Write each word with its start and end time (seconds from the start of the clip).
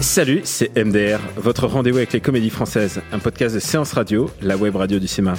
Salut, 0.00 0.40
c'est 0.42 0.76
MDR, 0.76 1.20
votre 1.36 1.68
rendez-vous 1.68 1.98
avec 1.98 2.12
les 2.12 2.20
comédies 2.20 2.50
françaises, 2.50 3.00
un 3.12 3.20
podcast 3.20 3.54
de 3.54 3.60
séance 3.60 3.92
radio, 3.92 4.28
la 4.42 4.56
web 4.56 4.74
radio 4.74 4.98
du 4.98 5.06
cinéma. 5.06 5.34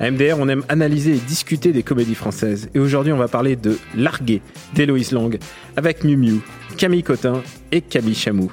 À 0.00 0.10
MDR, 0.10 0.36
on 0.38 0.48
aime 0.48 0.64
analyser 0.70 1.12
et 1.12 1.18
discuter 1.18 1.72
des 1.72 1.82
comédies 1.82 2.14
françaises. 2.14 2.70
Et 2.72 2.78
aujourd'hui, 2.78 3.12
on 3.12 3.18
va 3.18 3.28
parler 3.28 3.56
de 3.56 3.78
Largué 3.94 4.40
d'Héloïse 4.74 5.12
Lang 5.12 5.38
avec 5.76 6.02
Miu 6.04 6.16
Miu, 6.16 6.40
Camille 6.78 7.02
Cotin 7.02 7.42
et 7.70 7.82
Camille 7.82 8.14
Chamou. 8.14 8.50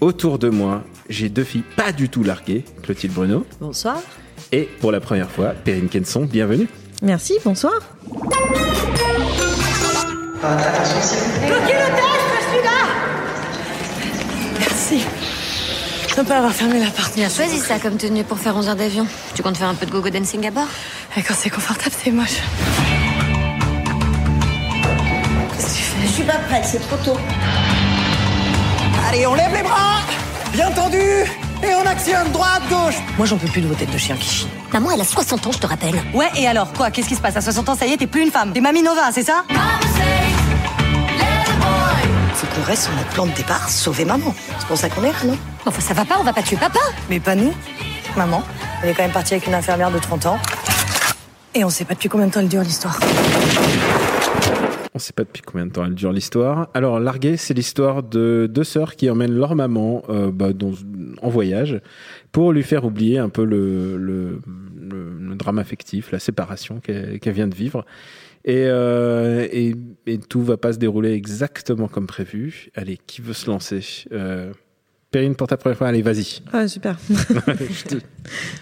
Autour 0.00 0.40
de 0.40 0.48
moi, 0.48 0.82
j'ai 1.08 1.28
deux 1.28 1.44
filles 1.44 1.62
pas 1.76 1.92
du 1.92 2.08
tout 2.08 2.24
larguées, 2.24 2.64
Clotilde 2.82 3.14
Bruno. 3.14 3.46
Bonsoir. 3.60 4.02
Et 4.50 4.68
pour 4.80 4.90
la 4.90 4.98
première 4.98 5.30
fois, 5.30 5.50
Perrine 5.50 5.88
Kenson, 5.88 6.24
bienvenue. 6.24 6.66
Merci, 7.02 7.34
bonsoir. 7.44 7.74
Merci. 14.58 15.04
De 16.16 16.22
ne 16.22 16.26
pas 16.26 16.36
avoir 16.38 16.52
fermé 16.52 16.78
la 16.78 16.90
porte. 16.90 17.14
Bien 17.14 17.28
choisi 17.28 17.58
ça 17.58 17.78
comme 17.78 17.96
tenue 17.96 18.24
pour 18.24 18.38
faire 18.38 18.56
11 18.56 18.68
heures 18.68 18.76
d'avion. 18.76 19.06
Tu 19.34 19.42
comptes 19.42 19.56
faire 19.56 19.68
un 19.68 19.74
peu 19.74 19.86
de 19.86 19.90
gogo 19.90 20.08
dancing 20.08 20.46
à 20.46 20.50
bord? 20.50 20.66
Et 21.16 21.22
quand 21.22 21.34
c'est 21.36 21.50
confortable, 21.50 21.94
c'est 22.02 22.10
moche. 22.10 22.40
Qu'est-ce 25.56 25.66
que 25.66 25.76
tu 25.76 25.82
fais? 25.82 26.06
Je 26.06 26.12
suis 26.12 26.22
pas 26.24 26.38
prête, 26.48 26.64
c'est 26.64 26.80
trop 26.88 26.96
tôt. 27.04 27.18
Allez, 29.08 29.26
on 29.26 29.34
lève 29.34 29.54
les 29.54 29.62
bras 29.62 30.00
Bien 30.52 30.70
tendu 30.72 30.98
Et 30.98 31.74
on 31.80 31.86
actionne 31.86 32.30
droite, 32.32 32.62
gauche 32.68 32.96
Moi, 33.16 33.26
j'en 33.26 33.36
peux 33.36 33.46
plus 33.46 33.60
de 33.60 33.68
vos 33.68 33.74
têtes 33.74 33.92
de 33.92 33.98
chien 33.98 34.16
qui 34.16 34.28
chient. 34.28 34.48
Maman, 34.72 34.90
elle 34.90 35.00
a 35.00 35.04
60 35.04 35.46
ans, 35.46 35.52
je 35.52 35.58
te 35.58 35.66
rappelle. 35.66 35.94
Ouais, 36.12 36.28
et 36.34 36.48
alors 36.48 36.72
Quoi? 36.72 36.90
Qu'est-ce 36.90 37.08
qui 37.08 37.14
se 37.14 37.20
passe? 37.20 37.36
À 37.36 37.40
60 37.40 37.68
ans, 37.68 37.76
ça 37.76 37.86
y 37.86 37.92
est, 37.92 37.96
t'es 37.98 38.06
plus 38.08 38.22
une 38.22 38.30
femme. 38.32 38.52
T'es 38.52 38.60
Mamie 38.60 38.82
Nova, 38.82 39.10
c'est 39.12 39.22
ça? 39.22 39.44
Reste 42.62 42.84
sur 42.84 42.92
notre 42.94 43.08
plan 43.10 43.26
de 43.26 43.32
départ, 43.32 43.68
sauver 43.68 44.04
maman. 44.04 44.34
C'est 44.58 44.66
pour 44.66 44.76
ça 44.76 44.88
qu'on 44.88 45.02
est 45.04 45.12
là, 45.12 45.24
non? 45.26 45.36
Enfin, 45.66 45.80
ça 45.80 45.94
va 45.94 46.04
pas, 46.04 46.16
on 46.20 46.24
va 46.24 46.32
pas 46.32 46.42
tuer 46.42 46.56
papa. 46.56 46.78
Mais 47.10 47.20
pas 47.20 47.34
nous. 47.34 47.52
Maman, 48.16 48.42
elle 48.82 48.90
est 48.90 48.94
quand 48.94 49.02
même 49.02 49.12
partie 49.12 49.34
avec 49.34 49.46
une 49.46 49.54
infirmière 49.54 49.90
de 49.90 49.98
30 49.98 50.26
ans. 50.26 50.38
Et 51.54 51.64
on 51.64 51.70
sait 51.70 51.84
pas 51.84 51.94
depuis 51.94 52.08
combien 52.08 52.26
de 52.26 52.32
temps 52.32 52.40
elle 52.40 52.48
dure 52.48 52.62
l'histoire. 52.62 52.98
On 54.94 54.98
sait 54.98 55.12
pas 55.12 55.24
depuis 55.24 55.42
combien 55.42 55.66
de 55.66 55.72
temps 55.72 55.84
elle 55.84 55.94
dure 55.94 56.12
l'histoire. 56.12 56.68
Alors, 56.72 56.98
Largué, 57.00 57.36
c'est 57.36 57.52
l'histoire 57.52 58.02
de 58.02 58.48
deux 58.50 58.64
sœurs 58.64 58.96
qui 58.96 59.10
emmènent 59.10 59.34
leur 59.34 59.54
maman 59.54 60.02
euh, 60.08 60.30
bah, 60.32 60.54
dans- 60.54 60.72
en 61.20 61.28
voyage 61.28 61.80
pour 62.32 62.52
lui 62.52 62.62
faire 62.62 62.84
oublier 62.86 63.18
un 63.18 63.28
peu 63.28 63.44
le, 63.44 63.98
le, 63.98 64.40
le- 64.80 65.18
le 65.20 65.34
drame 65.34 65.58
affectif, 65.58 66.12
la 66.12 66.18
séparation 66.18 66.80
qu'elle 66.80 67.18
qu'elle 67.20 67.34
vient 67.34 67.48
de 67.48 67.54
vivre. 67.54 67.84
Et, 68.46 68.66
euh, 68.68 69.48
et, 69.50 69.74
tout 70.28 70.40
va 70.40 70.56
pas 70.56 70.72
se 70.72 70.78
dérouler 70.78 71.12
exactement 71.12 71.88
comme 71.88 72.06
prévu. 72.06 72.70
Allez, 72.74 72.96
qui 73.06 73.20
veut 73.20 73.32
se 73.32 73.50
lancer? 73.50 74.04
Euh, 74.12 74.52
Perrine, 75.12 75.36
pour 75.36 75.46
ta 75.46 75.56
première 75.56 75.78
fois, 75.78 75.86
allez, 75.86 76.02
vas-y. 76.02 76.40
Ah, 76.52 76.66
super. 76.66 76.96
Te- 77.88 77.94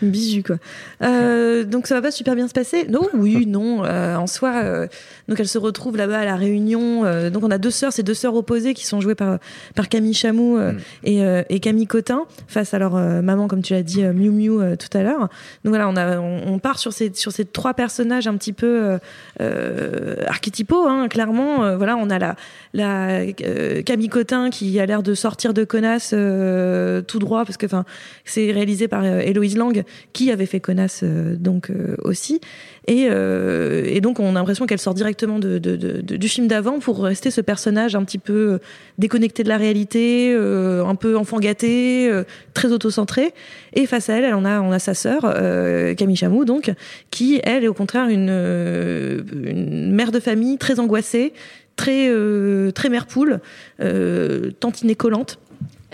Bisous, 0.03 0.43
quoi. 0.43 0.57
Euh, 1.03 1.65
donc, 1.65 1.87
ça 1.87 1.95
va 1.95 2.03
pas 2.03 2.11
super 2.11 2.35
bien 2.37 2.47
se 2.49 2.53
passer? 2.53 2.87
Non, 2.87 3.09
oui, 3.15 3.47
non. 3.49 3.83
euh, 3.85 4.15
en 4.15 4.27
soi, 4.27 4.53
euh, 4.63 4.87
donc 5.27 5.41
elle 5.41 5.49
se 5.49 5.57
retrouve 5.57 5.97
là-bas 5.97 6.19
à 6.19 6.25
la 6.27 6.37
Réunion. 6.37 7.03
donc, 7.31 7.45
on 7.45 7.51
a 7.51 7.57
deux 7.57 7.71
sœurs, 7.71 7.95
ces 7.95 8.03
deux 8.03 8.13
sœurs 8.15 8.35
opposées 8.35 8.75
qui 8.75 8.85
sont 8.85 9.01
jouées 9.01 9.15
par, 9.15 9.39
par 9.75 9.89
Camille 9.89 10.13
Chamou 10.15 10.59
Mm. 10.59 10.77
et, 11.05 11.23
et 11.49 11.61
Camille 11.61 11.87
Cotin, 11.87 12.25
face 12.47 12.75
à 12.75 12.79
leur 12.79 12.93
maman, 12.93 13.49
comme 13.49 13.63
tu 13.63 13.73
l'as 13.73 13.83
dit, 13.83 14.03
Miu 14.05 14.31
Miu 14.31 14.77
tout 14.77 14.97
à 14.97 15.03
l'heure. 15.03 15.21
Donc, 15.65 15.71
voilà, 15.71 15.89
on, 15.89 15.97
a, 15.97 16.19
on, 16.19 16.43
on 16.55 16.59
part 16.59 16.79
sur 16.79 16.93
ces, 16.93 17.11
sur 17.15 17.33
ces 17.33 17.47
trois 17.47 17.73
personnages 17.73 18.27
un 18.29 18.37
petit 18.37 18.53
peu 18.53 18.99
archétypaux, 20.27 20.87
hein, 20.87 21.09
clairement. 21.09 21.77
Voilà, 21.77 21.97
on 21.97 22.11
a 22.11 22.19
la, 22.19 22.37
la 22.75 23.33
Camille 23.85 24.09
Cotin 24.11 24.51
qui 24.51 24.79
a 24.79 24.85
l'air 24.87 25.03
de 25.03 25.15
sortir 25.15 25.55
de 25.55 25.65
connasse 25.65 26.13
euh, 26.35 27.03
tout 27.03 27.19
droit, 27.19 27.45
parce 27.45 27.57
que 27.57 27.67
enfin, 27.67 27.85
c'est 28.25 28.53
réalisé 28.53 28.89
par 28.89 29.05
euh, 29.05 29.21
Héloïse 29.21 29.57
Lang, 29.57 29.85
qui 30.13 30.31
avait 30.31 30.47
fait 30.47 30.61
connasse 30.61 31.01
euh, 31.03 31.37
donc 31.37 31.71
aussi. 32.03 32.41
Et, 32.87 33.05
et 33.05 34.01
donc 34.03 34.21
on 34.21 34.31
a 34.31 34.33
l'impression 34.35 34.67
qu'elle 34.67 34.79
sort 34.79 34.93
directement 34.93 35.39
de, 35.39 35.57
du 35.59 36.29
film 36.29 36.49
d'avant 36.49 36.81
pour 36.81 37.03
rester 37.03 37.31
ce 37.31 37.41
personnage 37.41 37.97
un 37.97 38.05
petit 38.05 38.19
peu 38.19 38.59
déconnecté 38.99 39.43
de 39.43 39.49
la 39.49 39.57
réalité, 39.57 40.35
un 40.35 40.95
peu 40.95 41.17
enfant 41.17 41.39
gâté, 41.39 42.13
très 42.53 42.73
autocentré. 42.73 43.33
Et 43.73 43.87
face 43.87 44.11
à 44.11 44.19
elle, 44.19 44.25
elle, 44.25 44.35
on 44.35 44.45
a 44.45 44.61
on 44.61 44.71
a 44.71 44.79
sa 44.79 44.93
sœur 44.93 45.23
Camille 45.97 46.17
Chamou 46.17 46.45
donc 46.45 46.75
qui 47.11 47.41
elle 47.45 47.65
est 47.65 47.69
au 47.69 47.75
contraire 47.75 48.09
une, 48.09 48.31
mère 49.91 50.13
de 50.13 50.21
famille 50.21 50.59
très 50.59 50.79
angoissée, 50.79 51.33
très 51.77 52.13
très 52.75 52.91
mère 52.91 53.07
poule, 53.07 53.41
euh, 53.81 54.51
tantinée 54.61 54.95
collante. 54.95 55.39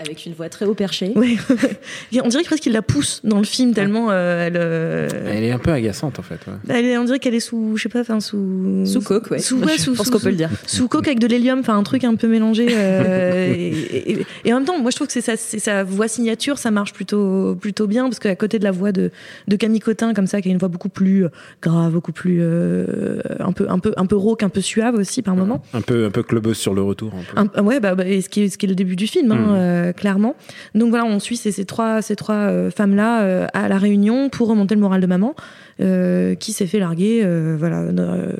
Avec 0.03 0.25
une 0.25 0.33
voix 0.33 0.49
très 0.49 0.65
haut 0.65 0.73
perchée. 0.73 1.13
Ouais. 1.15 1.35
On 2.23 2.27
dirait 2.27 2.43
presque 2.43 2.63
qu'il 2.63 2.73
la 2.73 2.81
pousse 2.81 3.21
dans 3.23 3.37
le 3.37 3.43
film 3.43 3.73
tellement 3.73 4.07
euh, 4.11 4.47
elle, 4.47 4.53
euh, 4.57 5.07
Elle 5.31 5.43
est 5.43 5.51
un 5.51 5.59
peu 5.59 5.71
agaçante, 5.71 6.17
en 6.19 6.21
fait. 6.23 6.39
ouais. 6.47 6.53
elle 6.69 6.85
est- 6.85 6.97
on 6.97 7.03
dirait 7.05 7.19
qu'elle 7.19 7.35
est 7.35 7.39
sous 7.39 7.77
je 7.77 7.83
sais 7.83 7.89
pas 7.89 8.01
enfin 8.01 8.19
sous 8.19 8.83
Sous 8.85 9.01
coke, 9.01 9.29
ouais. 9.31 9.39
sous, 9.39 9.57
ouais, 9.59 9.73
Je 9.77 9.81
sous- 9.83 9.93
pense 9.93 10.07
sous- 10.07 10.11
qu'on 10.11 10.19
peut 10.19 10.29
le 10.29 10.35
dire. 10.35 10.49
sous 10.65 10.87
coke 10.87 11.07
avec 11.07 11.19
de 11.19 11.27
l'hélium 11.27 11.59
enfin 11.59 11.77
un 11.77 11.83
truc 11.83 12.03
un 12.03 12.15
peu 12.15 12.27
mélangé 12.27 12.67
euh, 12.71 13.53
et, 13.57 14.11
et- 14.11 14.25
et 14.45 14.53
en 14.53 14.57
même 14.57 14.65
temps 14.65 14.79
moi 14.79 14.91
je 14.91 14.95
trouve 14.95 15.07
que 15.07 15.13
c'est 15.21 15.37
sa, 15.59 15.83
voix 15.83 16.07
signature 16.07 16.57
ça 16.57 16.71
marche 16.71 16.93
plutôt 16.93 17.55
plutôt 17.55 17.87
bien 17.87 18.03
parce 18.05 18.19
qu'à 18.19 18.35
côté 18.35 18.59
de 18.59 18.63
la 18.63 18.71
voix 18.71 18.91
de, 18.91 19.11
de 19.47 19.55
Camille 19.55 19.79
Cotin 19.79 20.13
comme 20.13 20.27
ça 20.27 20.41
qui 20.41 20.49
a 20.49 20.51
une 20.51 20.57
voix 20.57 20.69
beaucoup 20.69 20.89
plus 20.89 21.25
grave 21.61 21.93
beaucoup 21.93 22.11
plus 22.11 22.39
euh, 22.41 23.19
un 23.39 23.51
peu 23.51 23.67
un 23.69 23.79
peu 23.79 23.93
un 23.97 24.05
peu 24.05 24.15
rauque 24.15 24.43
un 24.43 24.49
peu 24.49 24.61
suave 24.61 24.95
aussi 24.95 25.21
par 25.21 25.35
moment 25.35 25.61
Un 25.73 25.81
peu, 25.81 26.05
un 26.05 26.11
peu 26.11 26.23
clubeuse 26.23 26.57
sur 26.57 26.73
le 26.73 26.81
retour. 26.81 27.11
Un 27.35 27.45
peu. 27.47 27.59
un- 27.59 27.63
ouais, 27.63 27.79
bah, 27.79 27.95
bah, 27.95 28.05
et 28.07 28.21
ce, 28.21 28.29
qui 28.29 28.41
est, 28.43 28.49
ce 28.49 28.57
qui 28.57 28.65
est 28.65 28.69
le 28.69 28.75
début 28.75 28.95
du 28.95 29.07
film, 29.07 29.31
hein, 29.31 29.35
Mhm. 29.87 29.90
Euh, 29.91 29.93
clairement. 29.93 30.35
Donc 30.75 30.89
voilà, 30.89 31.05
on 31.05 31.19
suit 31.19 31.37
ces, 31.37 31.65
trois, 31.65 32.01
ces 32.01 32.15
trois 32.15 32.35
euh, 32.35 32.71
femmes-là 32.71 33.21
euh, 33.21 33.47
à 33.53 33.67
la 33.67 33.77
réunion 33.77 34.29
pour 34.29 34.47
remonter 34.47 34.75
le 34.75 34.81
moral 34.81 35.01
de 35.01 35.07
maman, 35.07 35.35
qui 36.39 36.53
s'est 36.53 36.67
fait 36.67 36.77
larguer, 36.77 37.25
voilà, 37.57 37.81
euh, 37.81 38.33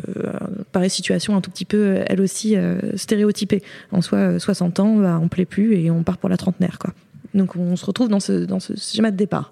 pareil 0.71 0.91
situation 0.91 1.35
un 1.35 1.41
tout 1.41 1.49
petit 1.49 1.65
peu, 1.65 1.97
elle 2.05 2.21
aussi, 2.21 2.55
stéréotypée. 2.95 3.63
En 3.91 4.01
soi, 4.01 4.19
euh, 4.19 4.39
60 4.39 4.79
ans, 4.79 4.95
bah, 4.97 5.19
on 5.21 5.27
plaît 5.27 5.45
plus 5.45 5.75
et 5.75 5.89
on 5.89 6.03
part 6.03 6.17
pour 6.17 6.29
la 6.29 6.37
trentenaire, 6.37 6.77
quoi. 6.79 6.93
Donc 7.33 7.55
on 7.55 7.75
se 7.75 7.85
retrouve 7.85 8.09
dans 8.09 8.19
ce, 8.19 8.45
dans 8.45 8.59
ce 8.59 8.73
schéma 8.75 9.09
de 9.09 9.15
départ. 9.15 9.49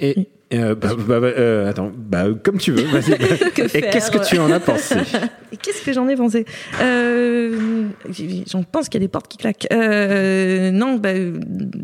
Et 0.00 0.28
euh, 0.54 0.76
bah, 0.76 0.90
bah, 0.96 1.18
bah, 1.18 1.26
euh, 1.26 1.68
attends, 1.68 1.90
bah, 1.92 2.26
comme 2.44 2.58
tu 2.58 2.70
veux, 2.70 2.84
vas-y. 2.84 3.12
Et 3.74 3.80
qu'est-ce 3.80 4.12
que 4.12 4.24
tu 4.24 4.38
en 4.38 4.50
as 4.52 4.60
pensé? 4.60 4.94
Et 5.52 5.56
qu'est-ce 5.56 5.82
que 5.82 5.92
j'en 5.92 6.06
ai 6.08 6.14
pensé? 6.14 6.44
Euh, 6.80 7.88
J'en 8.46 8.62
pense 8.62 8.88
qu'il 8.88 9.00
y 9.00 9.04
a 9.04 9.06
des 9.06 9.10
portes 9.10 9.26
qui 9.26 9.38
claquent. 9.38 9.66
Euh, 9.72 10.70
non, 10.70 10.96
bah, 10.96 11.10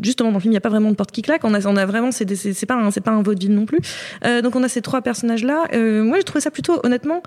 justement 0.01 0.29
dans 0.29 0.37
le 0.37 0.41
film 0.41 0.51
il 0.51 0.55
n'y 0.55 0.57
a 0.57 0.61
pas 0.61 0.69
vraiment 0.69 0.91
de 0.91 0.95
portes 0.95 1.11
qui 1.11 1.21
claquent. 1.23 1.43
On 1.43 1.53
a, 1.53 1.65
on 1.67 1.75
a 1.75 1.85
vraiment, 1.85 2.11
c'est 2.11 2.25
pas 2.65 2.75
un, 2.75 2.91
c'est 2.91 3.01
pas 3.01 3.11
un 3.11 3.21
vaudeville 3.21 3.53
non 3.53 3.65
plus. 3.65 3.79
Euh, 4.25 4.41
donc 4.41 4.55
on 4.55 4.63
a 4.63 4.69
ces 4.69 4.81
trois 4.81 5.01
personnages 5.01 5.43
là. 5.43 5.67
moi 6.01 6.17
j'ai 6.17 6.23
trouvé 6.23 6.39
ça 6.39 6.51
plutôt 6.51 6.79
honnêtement 6.83 7.21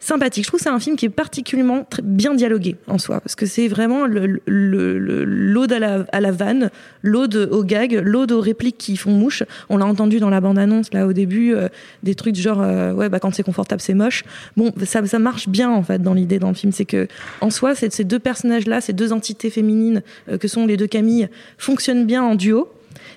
sympathique. 0.00 0.44
Je 0.44 0.48
trouve 0.48 0.58
que 0.60 0.64
c'est 0.64 0.70
un 0.70 0.78
film 0.80 0.96
qui 0.96 1.06
est 1.06 1.10
particulièrement 1.10 1.86
bien 2.02 2.34
dialogué 2.34 2.76
en 2.86 2.98
soi, 2.98 3.20
parce 3.20 3.34
que 3.34 3.46
c'est 3.46 3.68
vraiment 3.68 4.06
le- 4.06 4.40
le- 4.46 4.98
le- 4.98 5.72
à 5.72 5.78
la, 5.78 6.06
à 6.12 6.20
la 6.20 6.30
vanne, 6.32 6.70
l'ode 7.02 7.48
au 7.50 7.62
gag, 7.64 8.00
l'ode 8.04 8.32
aux 8.32 8.40
répliques 8.40 8.78
qui 8.78 8.96
font 8.96 9.10
mouche. 9.10 9.42
On 9.68 9.76
l'a 9.76 9.84
entendu 9.84 10.18
dans 10.20 10.30
la 10.30 10.40
bande-annonce 10.40 10.94
là 10.94 11.06
au 11.06 11.12
début, 11.12 11.54
euh, 11.54 11.68
des 12.02 12.14
trucs 12.14 12.32
du 12.34 12.40
genre 12.40 12.62
euh, 12.62 12.92
ouais 12.92 13.08
bah 13.10 13.18
quand 13.20 13.34
c'est 13.34 13.42
confortable 13.42 13.82
c'est 13.82 13.92
moche. 13.94 14.24
Bon 14.56 14.72
ça, 14.84 15.04
ça 15.04 15.18
marche 15.18 15.48
bien 15.48 15.70
en 15.70 15.82
fait 15.82 16.00
dans 16.02 16.14
l'idée 16.14 16.38
dans 16.38 16.48
le 16.48 16.54
film, 16.54 16.72
c'est 16.72 16.84
que 16.86 17.06
en 17.40 17.50
soi 17.50 17.74
ces 17.74 18.04
deux 18.04 18.18
personnages 18.18 18.66
là, 18.66 18.80
ces 18.80 18.92
deux 18.94 19.12
entités 19.12 19.50
féminines 19.50 20.02
euh, 20.30 20.38
que 20.38 20.48
sont 20.48 20.64
les 20.66 20.76
deux 20.76 20.86
Camille 20.86 21.28
fonctionnent 21.58 22.06
bien 22.06 22.22
en 22.22 22.34
duo. 22.34 22.68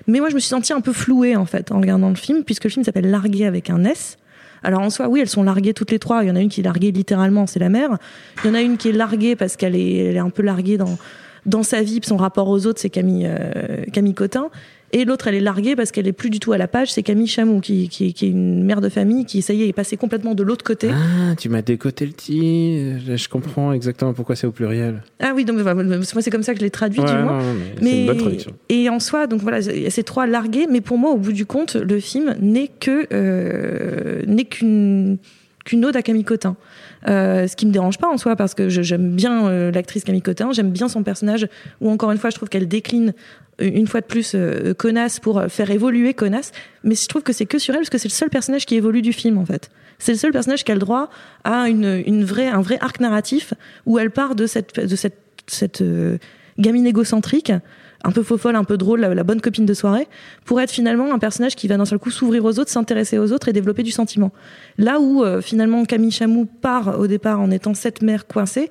Mais 0.06 0.18
moi 0.20 0.28
je 0.28 0.34
me 0.34 0.40
suis 0.40 0.48
sentie 0.48 0.72
un 0.72 0.80
peu 0.80 0.92
flouée 0.92 1.36
en 1.36 1.46
fait 1.46 1.72
en 1.72 1.80
regardant 1.80 2.08
le 2.10 2.14
film, 2.16 2.44
puisque 2.44 2.64
le 2.64 2.70
film 2.70 2.84
s'appelle 2.84 3.08
Largué 3.10 3.46
avec 3.46 3.70
un 3.70 3.84
S. 3.84 4.18
Alors 4.62 4.80
en 4.80 4.90
soi, 4.90 5.08
oui, 5.08 5.20
elles 5.20 5.28
sont 5.28 5.42
larguées 5.42 5.74
toutes 5.74 5.90
les 5.90 5.98
trois. 5.98 6.22
Il 6.22 6.28
y 6.28 6.30
en 6.30 6.36
a 6.36 6.40
une 6.40 6.48
qui 6.48 6.60
est 6.60 6.64
larguée 6.64 6.92
littéralement, 6.92 7.46
c'est 7.46 7.58
la 7.58 7.68
mère. 7.68 7.98
Il 8.44 8.48
y 8.48 8.50
en 8.50 8.54
a 8.54 8.60
une 8.60 8.76
qui 8.76 8.88
est 8.88 8.92
larguée 8.92 9.36
parce 9.36 9.56
qu'elle 9.56 9.76
est, 9.76 9.96
elle 9.96 10.16
est 10.16 10.20
un 10.20 10.30
peu 10.30 10.42
larguée 10.42 10.78
dans 10.78 10.98
dans 11.44 11.62
sa 11.62 11.82
vie, 11.82 12.00
son 12.04 12.16
rapport 12.16 12.48
aux 12.48 12.66
autres, 12.66 12.80
c'est 12.80 12.90
Camille 12.90 13.26
euh, 13.28 13.84
Camille 13.92 14.14
Cotin. 14.14 14.48
Et 14.94 15.04
l'autre, 15.06 15.26
elle 15.28 15.34
est 15.34 15.40
larguée 15.40 15.74
parce 15.74 15.90
qu'elle 15.90 16.06
est 16.06 16.12
plus 16.12 16.28
du 16.28 16.38
tout 16.38 16.52
à 16.52 16.58
la 16.58 16.68
page. 16.68 16.92
C'est 16.92 17.02
Camille 17.02 17.26
Chamou, 17.26 17.60
qui, 17.60 17.88
qui, 17.88 18.12
qui 18.12 18.26
est 18.26 18.28
une 18.28 18.62
mère 18.62 18.80
de 18.82 18.88
famille, 18.90 19.24
qui, 19.24 19.40
ça 19.40 19.54
y 19.54 19.62
est, 19.62 19.68
est 19.68 19.72
passée 19.72 19.96
complètement 19.96 20.34
de 20.34 20.42
l'autre 20.42 20.64
côté. 20.64 20.90
Ah, 20.92 21.34
tu 21.36 21.48
m'as 21.48 21.62
décoté 21.62 22.04
le 22.04 22.12
titre. 22.12 23.16
Je 23.16 23.28
comprends 23.28 23.72
exactement 23.72 24.12
pourquoi 24.12 24.36
c'est 24.36 24.46
au 24.46 24.52
pluriel. 24.52 25.02
Ah 25.20 25.32
oui, 25.34 25.44
donc 25.46 25.58
moi, 25.58 25.74
c'est 26.20 26.30
comme 26.30 26.42
ça 26.42 26.52
que 26.52 26.58
je 26.60 26.64
l'ai 26.64 26.70
traduit, 26.70 27.00
Ouais, 27.00 27.06
du 27.06 27.12
moins. 27.22 27.38
non, 27.42 27.54
mais 27.54 27.64
c'est 27.88 28.00
une 28.00 28.06
bonne 28.06 28.16
traduction. 28.18 28.52
et 28.68 28.88
en 28.90 29.00
soi, 29.00 29.26
donc 29.26 29.40
voilà, 29.40 29.62
ces 29.62 30.02
trois 30.02 30.26
largués, 30.26 30.66
mais 30.70 30.80
pour 30.82 30.98
moi, 30.98 31.10
au 31.12 31.16
bout 31.16 31.32
du 31.32 31.46
compte, 31.46 31.76
le 31.76 31.98
film 31.98 32.36
n'est 32.40 32.68
que 32.68 33.06
euh, 33.14 34.22
n'est 34.26 34.44
qu'une 34.44 35.18
qu'une 35.64 35.84
ode 35.84 35.96
à 35.96 36.02
Camille 36.02 36.24
Cotin. 36.24 36.56
Euh, 37.08 37.48
ce 37.48 37.56
qui 37.56 37.66
me 37.66 37.72
dérange 37.72 37.98
pas 37.98 38.08
en 38.08 38.16
soi 38.16 38.36
parce 38.36 38.54
que 38.54 38.68
j'aime 38.68 39.10
bien 39.10 39.48
euh, 39.48 39.72
l'actrice 39.72 40.04
Camille 40.04 40.22
Cotin, 40.22 40.52
j'aime 40.52 40.70
bien 40.70 40.88
son 40.88 41.02
personnage 41.02 41.48
où 41.80 41.90
encore 41.90 42.12
une 42.12 42.18
fois 42.18 42.30
je 42.30 42.36
trouve 42.36 42.48
qu'elle 42.48 42.68
décline 42.68 43.12
euh, 43.60 43.70
une 43.74 43.86
fois 43.86 44.00
de 44.00 44.06
plus 44.06 44.32
euh, 44.34 44.74
Connasse 44.74 45.18
pour 45.20 45.38
euh, 45.38 45.48
faire 45.48 45.70
évoluer 45.70 46.14
Connasse, 46.14 46.52
mais 46.84 46.94
je 46.94 47.06
trouve 47.08 47.22
que 47.22 47.32
c'est 47.32 47.46
que 47.46 47.58
sur 47.58 47.74
elle 47.74 47.80
parce 47.80 47.90
que 47.90 47.98
c'est 47.98 48.08
le 48.08 48.12
seul 48.12 48.30
personnage 48.30 48.66
qui 48.66 48.76
évolue 48.76 49.02
du 49.02 49.12
film 49.12 49.38
en 49.38 49.44
fait. 49.44 49.70
C'est 49.98 50.12
le 50.12 50.18
seul 50.18 50.32
personnage 50.32 50.64
qui 50.64 50.72
a 50.72 50.74
le 50.74 50.80
droit 50.80 51.10
à 51.44 51.68
une, 51.68 52.02
une 52.06 52.24
vraie, 52.24 52.48
un 52.48 52.60
vrai 52.60 52.78
arc 52.80 53.00
narratif 53.00 53.54
où 53.86 53.98
elle 53.98 54.10
part 54.10 54.34
de 54.34 54.46
cette, 54.46 54.80
de 54.80 54.96
cette, 54.96 55.18
cette 55.46 55.80
euh, 55.80 56.18
gamine 56.58 56.86
égocentrique, 56.86 57.52
un 58.04 58.10
peu 58.10 58.22
faux 58.22 58.36
folle, 58.38 58.56
un 58.56 58.64
peu 58.64 58.76
drôle, 58.76 59.00
la, 59.00 59.14
la 59.14 59.22
bonne 59.24 59.40
copine 59.40 59.64
de 59.66 59.74
soirée, 59.74 60.08
pour 60.44 60.60
être 60.60 60.70
finalement 60.70 61.12
un 61.14 61.18
personnage 61.18 61.54
qui 61.54 61.68
va 61.68 61.76
d'un 61.76 61.84
seul 61.84 61.98
coup 61.98 62.10
s'ouvrir 62.10 62.44
aux 62.44 62.58
autres, 62.58 62.70
s'intéresser 62.70 63.18
aux 63.18 63.32
autres 63.32 63.48
et 63.48 63.52
développer 63.52 63.82
du 63.82 63.90
sentiment. 63.92 64.32
Là 64.78 64.98
où 65.00 65.22
euh, 65.22 65.40
finalement 65.40 65.84
Camille 65.84 66.10
Chamou 66.10 66.44
part 66.46 66.98
au 66.98 67.06
départ 67.06 67.40
en 67.40 67.50
étant 67.50 67.74
cette 67.74 68.02
mère 68.02 68.26
coincée, 68.26 68.70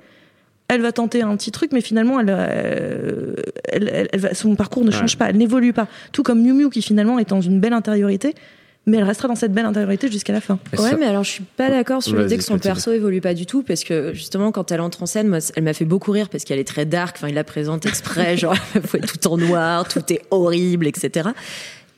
elle 0.68 0.82
va 0.82 0.92
tenter 0.94 1.22
un 1.22 1.36
petit 1.36 1.52
truc, 1.52 1.72
mais 1.74 1.82
finalement, 1.82 2.20
elle, 2.22 2.28
euh, 2.30 3.34
elle, 3.66 3.90
elle- 3.94 4.10
elle 4.14 4.20
va- 4.20 4.34
son 4.34 4.56
parcours 4.56 4.86
ne 4.86 4.92
change 4.92 5.18
pas, 5.18 5.30
elle 5.30 5.38
n'évolue 5.38 5.74
pas. 5.74 5.88
Tout 6.14 6.24
comme 6.24 6.42
Miu 6.42 6.54
Miu 6.54 6.70
qui 6.70 6.82
finalement 6.82 7.20
est 7.20 7.28
dans 7.30 7.42
une 7.42 7.60
belle 7.60 7.74
intériorité, 7.74 8.36
mais 8.88 8.98
elle 8.98 9.04
restera 9.04 9.28
dans 9.28 9.36
cette 9.36 9.54
belle 9.54 9.66
intériorité 9.66 10.12
jusqu'à 10.12 10.34
la 10.34 10.42
fin. 10.42 10.58
Et 10.74 10.78
Ouais, 10.80 10.90
ça- 10.92 10.98
mais 10.98 11.06
alors 11.06 11.24
je 11.24 11.30
suis 11.32 11.44
pas 11.44 11.70
d'accord 11.70 12.02
sur 12.02 12.18
l'idée 12.18 12.38
que 12.38 12.44
son 12.44 12.58
perso 12.58 12.92
évolue 12.92 13.22
pas 13.22 13.34
du 13.34 13.46
tout, 13.46 13.62
parce 13.64 13.84
que 13.84 14.14
justement, 14.14 14.52
quand 14.52 14.72
elle 14.72 14.82
entre 14.82 15.04
en 15.04 15.06
scène, 15.06 15.28
moi, 15.28 15.40
elle 15.56 15.64
m'a 15.64 15.74
fait 15.74 15.86
beaucoup 15.86 16.12
rire 16.12 16.30
parce 16.30 16.44
qu'elle 16.44 16.60
est 16.60 16.68
très 16.68 16.86
dark. 16.86 17.16
Enfin, 17.18 17.28
il 17.30 17.36
la 17.36 17.44
présente 17.44 17.86
exprès, 17.86 18.38
genre, 18.38 18.56
il 18.76 18.82
faut 18.82 18.98
être 18.98 19.18
tout 19.20 19.28
en 19.28 19.38
noir, 19.38 19.88
tout 19.88 20.02
est 20.12 20.22
horrible, 20.32 20.88
etc. 20.88 21.30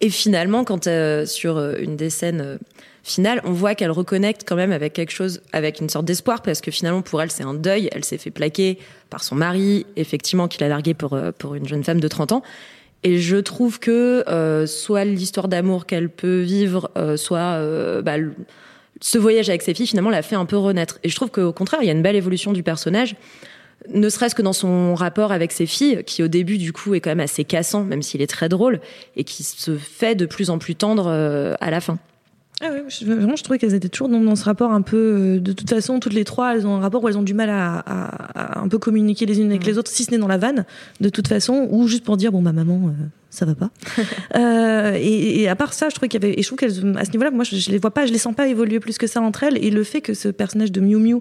Et 0.02 0.10
finalement, 0.10 0.64
quand 0.66 0.88
euh, 0.88 1.26
sur 1.26 1.58
euh, 1.58 1.76
une 1.80 1.96
des 1.96 2.10
scènes 2.10 2.42
euh, 2.42 2.58
finales, 3.04 3.40
on 3.46 3.52
voit 3.52 3.74
qu'elle 3.76 3.92
reconnecte 3.92 4.44
quand 4.46 4.58
même 4.58 4.74
avec 4.74 4.92
quelque 4.92 5.12
chose, 5.12 5.42
avec 5.54 5.80
une 5.80 5.88
sorte 5.88 6.04
d'espoir, 6.06 6.42
parce 6.42 6.60
que 6.60 6.72
finalement, 6.72 7.02
pour 7.02 7.22
elle, 7.22 7.32
c'est 7.32 7.44
un 7.44 7.54
deuil. 7.54 7.88
Elle 7.94 8.04
s'est 8.04 8.18
fait 8.18 8.32
plaquer 8.32 8.78
par 9.10 9.24
son 9.24 9.36
mari, 9.36 9.86
effectivement, 9.96 10.50
qui 10.50 10.60
l'a 10.60 10.68
larguée 10.68 10.94
pour, 10.94 11.14
euh, 11.14 11.32
pour 11.38 11.56
une 11.56 11.66
jeune 11.68 11.84
femme 11.86 12.02
de 12.02 12.08
30 12.10 12.34
ans. 12.34 12.44
Et 13.04 13.20
je 13.20 13.38
trouve 13.38 13.80
que 13.80 14.24
euh, 14.30 14.66
soit 14.66 15.04
l'histoire 15.04 15.48
d'amour 15.48 15.86
qu'elle 15.86 16.10
peut 16.10 16.42
vivre, 16.42 16.90
euh, 16.98 17.18
soit 17.18 17.40
euh, 17.40 18.02
bah, 18.02 18.16
ce 19.02 19.18
voyage 19.18 19.50
avec 19.50 19.62
ses 19.62 19.74
filles, 19.74 19.88
finalement, 19.88 20.10
l'a 20.10 20.22
fait 20.22 20.36
un 20.36 20.46
peu 20.46 20.58
renaître. 20.58 21.00
Et 21.04 21.10
je 21.10 21.16
trouve 21.16 21.30
qu'au 21.30 21.52
contraire, 21.52 21.82
il 21.82 21.88
y 21.88 21.90
a 21.90 21.94
une 21.94 22.02
belle 22.02 22.16
évolution 22.16 22.54
du 22.54 22.64
personnage, 22.64 23.16
ne 23.90 24.10
serait-ce 24.10 24.36
que 24.36 24.42
dans 24.42 24.54
son 24.54 24.96
rapport 24.96 25.32
avec 25.32 25.52
ses 25.52 25.66
filles, 25.66 26.04
qui 26.06 26.24
au 26.24 26.28
début, 26.28 26.58
du 26.58 26.72
coup, 26.72 26.94
est 26.94 27.02
quand 27.02 27.12
même 27.12 27.20
assez 27.20 27.44
cassant, 27.44 27.84
même 27.84 28.02
s'il 28.02 28.22
est 28.22 28.28
très 28.28 28.50
drôle, 28.50 28.80
et 29.16 29.24
qui 29.24 29.44
se 29.44 29.76
fait 29.78 30.16
de 30.16 30.26
plus 30.26 30.50
en 30.50 30.58
plus 30.58 30.76
tendre 30.76 31.08
euh, 31.08 31.56
à 31.60 31.70
la 31.70 31.82
fin. 31.82 31.98
Ah 32.62 32.70
je, 32.88 33.06
vraiment, 33.06 33.36
je 33.36 33.44
trouvais 33.44 33.60
qu'elles 33.60 33.74
étaient 33.74 33.90
toujours 33.90 34.08
dans, 34.10 34.36
ce 34.36 34.44
rapport 34.46 34.72
un 34.72 34.82
peu. 34.82 34.98
euh, 34.98 35.40
De 35.40 35.52
toute 35.54 35.70
façon, 35.70 36.00
toutes 36.00 36.14
les 36.14 36.24
trois, 36.24 36.56
elles 36.56 36.66
ont 36.68 36.76
un 36.76 36.80
rapport 36.80 37.04
où 37.04 37.10
elles 37.10 37.18
ont 37.18 37.24
du 37.24 37.34
mal 37.34 37.50
à, 37.50 37.80
à- 37.80 38.58
à 38.58 38.60
un 38.62 38.68
peu 38.68 38.78
communiquer 38.78 39.26
les 39.26 39.40
unes 39.40 39.50
avec 39.50 39.66
les 39.66 39.78
autres, 39.78 39.92
si 39.92 40.04
ce 40.06 40.12
n'est 40.12 40.18
dans 40.18 40.28
la 40.28 40.38
vanne, 40.38 40.66
de 41.02 41.10
toute 41.10 41.28
façon, 41.28 41.68
ou 41.72 41.88
juste 41.88 42.04
pour 42.06 42.16
dire 42.16 42.32
bon 42.32 42.42
bah 42.42 42.54
maman, 42.54 42.80
euh, 42.88 43.06
ça 43.34 43.46
va 43.46 43.56
pas. 43.56 43.70
Euh, 44.36 44.98
et, 45.00 45.42
et 45.42 45.48
à 45.50 45.56
part 45.56 45.74
ça, 45.74 45.90
je 45.90 45.96
trouvais 45.96 46.08
qu'il 46.08 46.22
y 46.22 46.26
avait. 46.26 46.38
Et 46.38 46.42
je 46.42 46.48
trouve 46.48 46.58
qu'elles, 46.58 46.98
à 46.98 47.06
ce 47.06 47.12
niveau-là, 47.12 47.30
moi, 47.30 47.44
je, 47.44 47.56
je 47.56 47.70
les 47.70 47.78
vois 47.78 47.92
pas, 47.92 48.06
je 48.08 48.12
les 48.12 48.18
sens 48.18 48.34
pas 48.36 48.48
évoluer 48.48 48.80
plus 48.80 48.98
que 48.98 49.06
ça 49.06 49.22
entre 49.22 49.44
elles. 49.44 49.64
Et 49.64 49.70
le 49.70 49.84
fait 49.84 50.02
que 50.02 50.14
ce 50.16 50.28
personnage 50.30 50.72
de 50.72 50.82
Miu 50.82 50.98
Miu, 50.98 51.18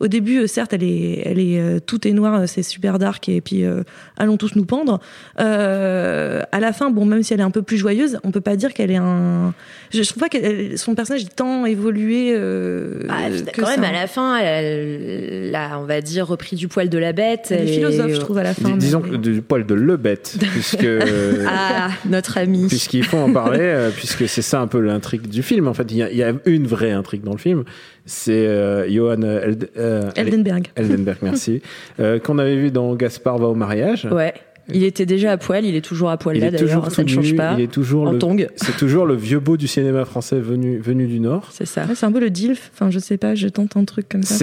au 0.00 0.08
début, 0.08 0.40
euh, 0.40 0.46
certes, 0.48 0.72
elle 0.72 0.82
est, 0.82 1.22
elle 1.24 1.38
est 1.38 1.60
euh, 1.60 1.78
tout 1.78 2.06
est 2.08 2.12
noir, 2.12 2.34
euh, 2.40 2.44
c'est 2.46 2.62
super 2.64 2.98
dark, 2.98 3.28
et 3.28 3.40
puis 3.40 3.64
euh, 3.64 3.82
allons 4.16 4.36
tous 4.36 4.56
nous 4.56 4.64
pendre. 4.64 4.98
Euh, 5.38 6.42
à 6.52 6.60
la 6.60 6.72
fin, 6.72 6.90
bon, 6.90 7.04
même 7.04 7.22
si 7.22 7.32
elle 7.34 7.40
est 7.40 7.44
un 7.44 7.50
peu 7.50 7.62
plus 7.62 7.76
joyeuse, 7.76 8.18
on 8.24 8.30
peut 8.32 8.40
pas 8.40 8.56
dire 8.56 8.74
qu'elle 8.74 8.90
est 8.90 8.96
un. 8.96 9.54
Je, 9.92 10.02
je 10.02 10.08
trouve 10.08 10.22
pas 10.22 10.28
que 10.28 10.76
son 10.76 10.94
personnage 10.94 11.22
est 11.22 11.36
tant 11.36 11.66
évolué. 11.66 12.32
Euh, 12.34 13.02
Ah, 13.08 13.28
que 13.30 13.60
quand 13.60 13.68
même, 13.68 13.82
ça. 13.82 13.88
à 13.88 13.92
la 13.92 14.06
fin, 14.06 14.36
elle, 14.38 15.54
a, 15.54 15.78
on 15.78 15.84
va 15.84 16.00
dire, 16.00 16.26
repris 16.26 16.56
du 16.56 16.68
poil 16.68 16.88
de 16.88 16.98
la 16.98 17.12
bête. 17.12 17.48
Elle 17.50 17.68
est 17.68 17.72
philosophe, 17.72 18.12
je 18.12 18.20
trouve, 18.20 18.38
à 18.38 18.42
la 18.42 18.54
fin. 18.54 18.70
Dis- 18.70 18.86
disons 18.86 19.00
mais- 19.04 19.10
que 19.10 19.16
du 19.16 19.42
poil 19.42 19.64
de 19.66 19.74
le 19.74 19.96
bête, 19.96 20.36
puisque 20.52 20.82
Ah, 21.58 21.90
notre 22.08 22.38
ami. 22.38 22.66
puisqu'il 22.68 23.04
faut 23.04 23.16
en 23.18 23.32
parler, 23.32 23.58
euh, 23.60 23.90
puisque 23.90 24.28
c'est 24.28 24.42
ça 24.42 24.60
un 24.60 24.66
peu 24.66 24.80
l'intrigue 24.80 25.28
du 25.28 25.42
film. 25.42 25.68
En 25.68 25.74
fait, 25.74 25.86
il 25.90 25.96
y 25.96 26.02
a, 26.02 26.10
il 26.10 26.16
y 26.16 26.22
a 26.22 26.32
une 26.46 26.66
vraie 26.66 26.92
intrigue 26.92 27.22
dans 27.22 27.32
le 27.32 27.38
film. 27.38 27.64
C'est 28.04 28.46
euh, 28.46 28.88
Johan 28.90 29.22
Eld- 29.22 29.68
euh, 29.78 30.10
Eldenberg. 30.16 30.68
Eldenberg, 30.76 31.18
merci, 31.22 31.62
euh, 32.00 32.18
qu'on 32.18 32.38
avait 32.38 32.56
vu 32.56 32.70
dans 32.70 32.94
Gaspard 32.94 33.38
va 33.38 33.46
au 33.46 33.54
mariage. 33.54 34.06
Ouais. 34.10 34.34
Il 34.72 34.82
était 34.82 35.06
déjà 35.06 35.30
à 35.30 35.36
poil, 35.36 35.64
il 35.64 35.76
est 35.76 35.80
toujours 35.80 36.10
à 36.10 36.16
poil 36.16 36.36
Il 36.36 36.40
là 36.42 36.50
d'ailleurs, 36.50 36.90
ça 36.90 37.04
ne 37.04 37.08
change 37.08 37.36
pas. 37.36 37.54
il 37.56 37.62
est 37.62 37.70
toujours 37.70 38.08
en 38.08 38.10
le, 38.12 38.18
tongue, 38.18 38.48
c'est 38.56 38.76
toujours 38.76 39.06
le 39.06 39.14
vieux 39.14 39.38
beau 39.38 39.56
du 39.56 39.68
cinéma 39.68 40.04
français 40.04 40.40
venu 40.40 40.78
venu 40.78 41.06
du 41.06 41.20
Nord. 41.20 41.50
c'est 41.52 41.66
ça. 41.68 41.82
Ouais, 41.84 41.94
c'est 41.94 42.04
un 42.04 42.10
peu 42.10 42.18
le 42.18 42.30
DILF. 42.30 42.72
Enfin, 42.74 42.90
je 42.90 42.98
sais 42.98 43.16
pas, 43.16 43.36
je 43.36 43.46
tente 43.46 43.76
un 43.76 43.84
truc 43.84 44.08
comme 44.08 44.24
ça. 44.24 44.34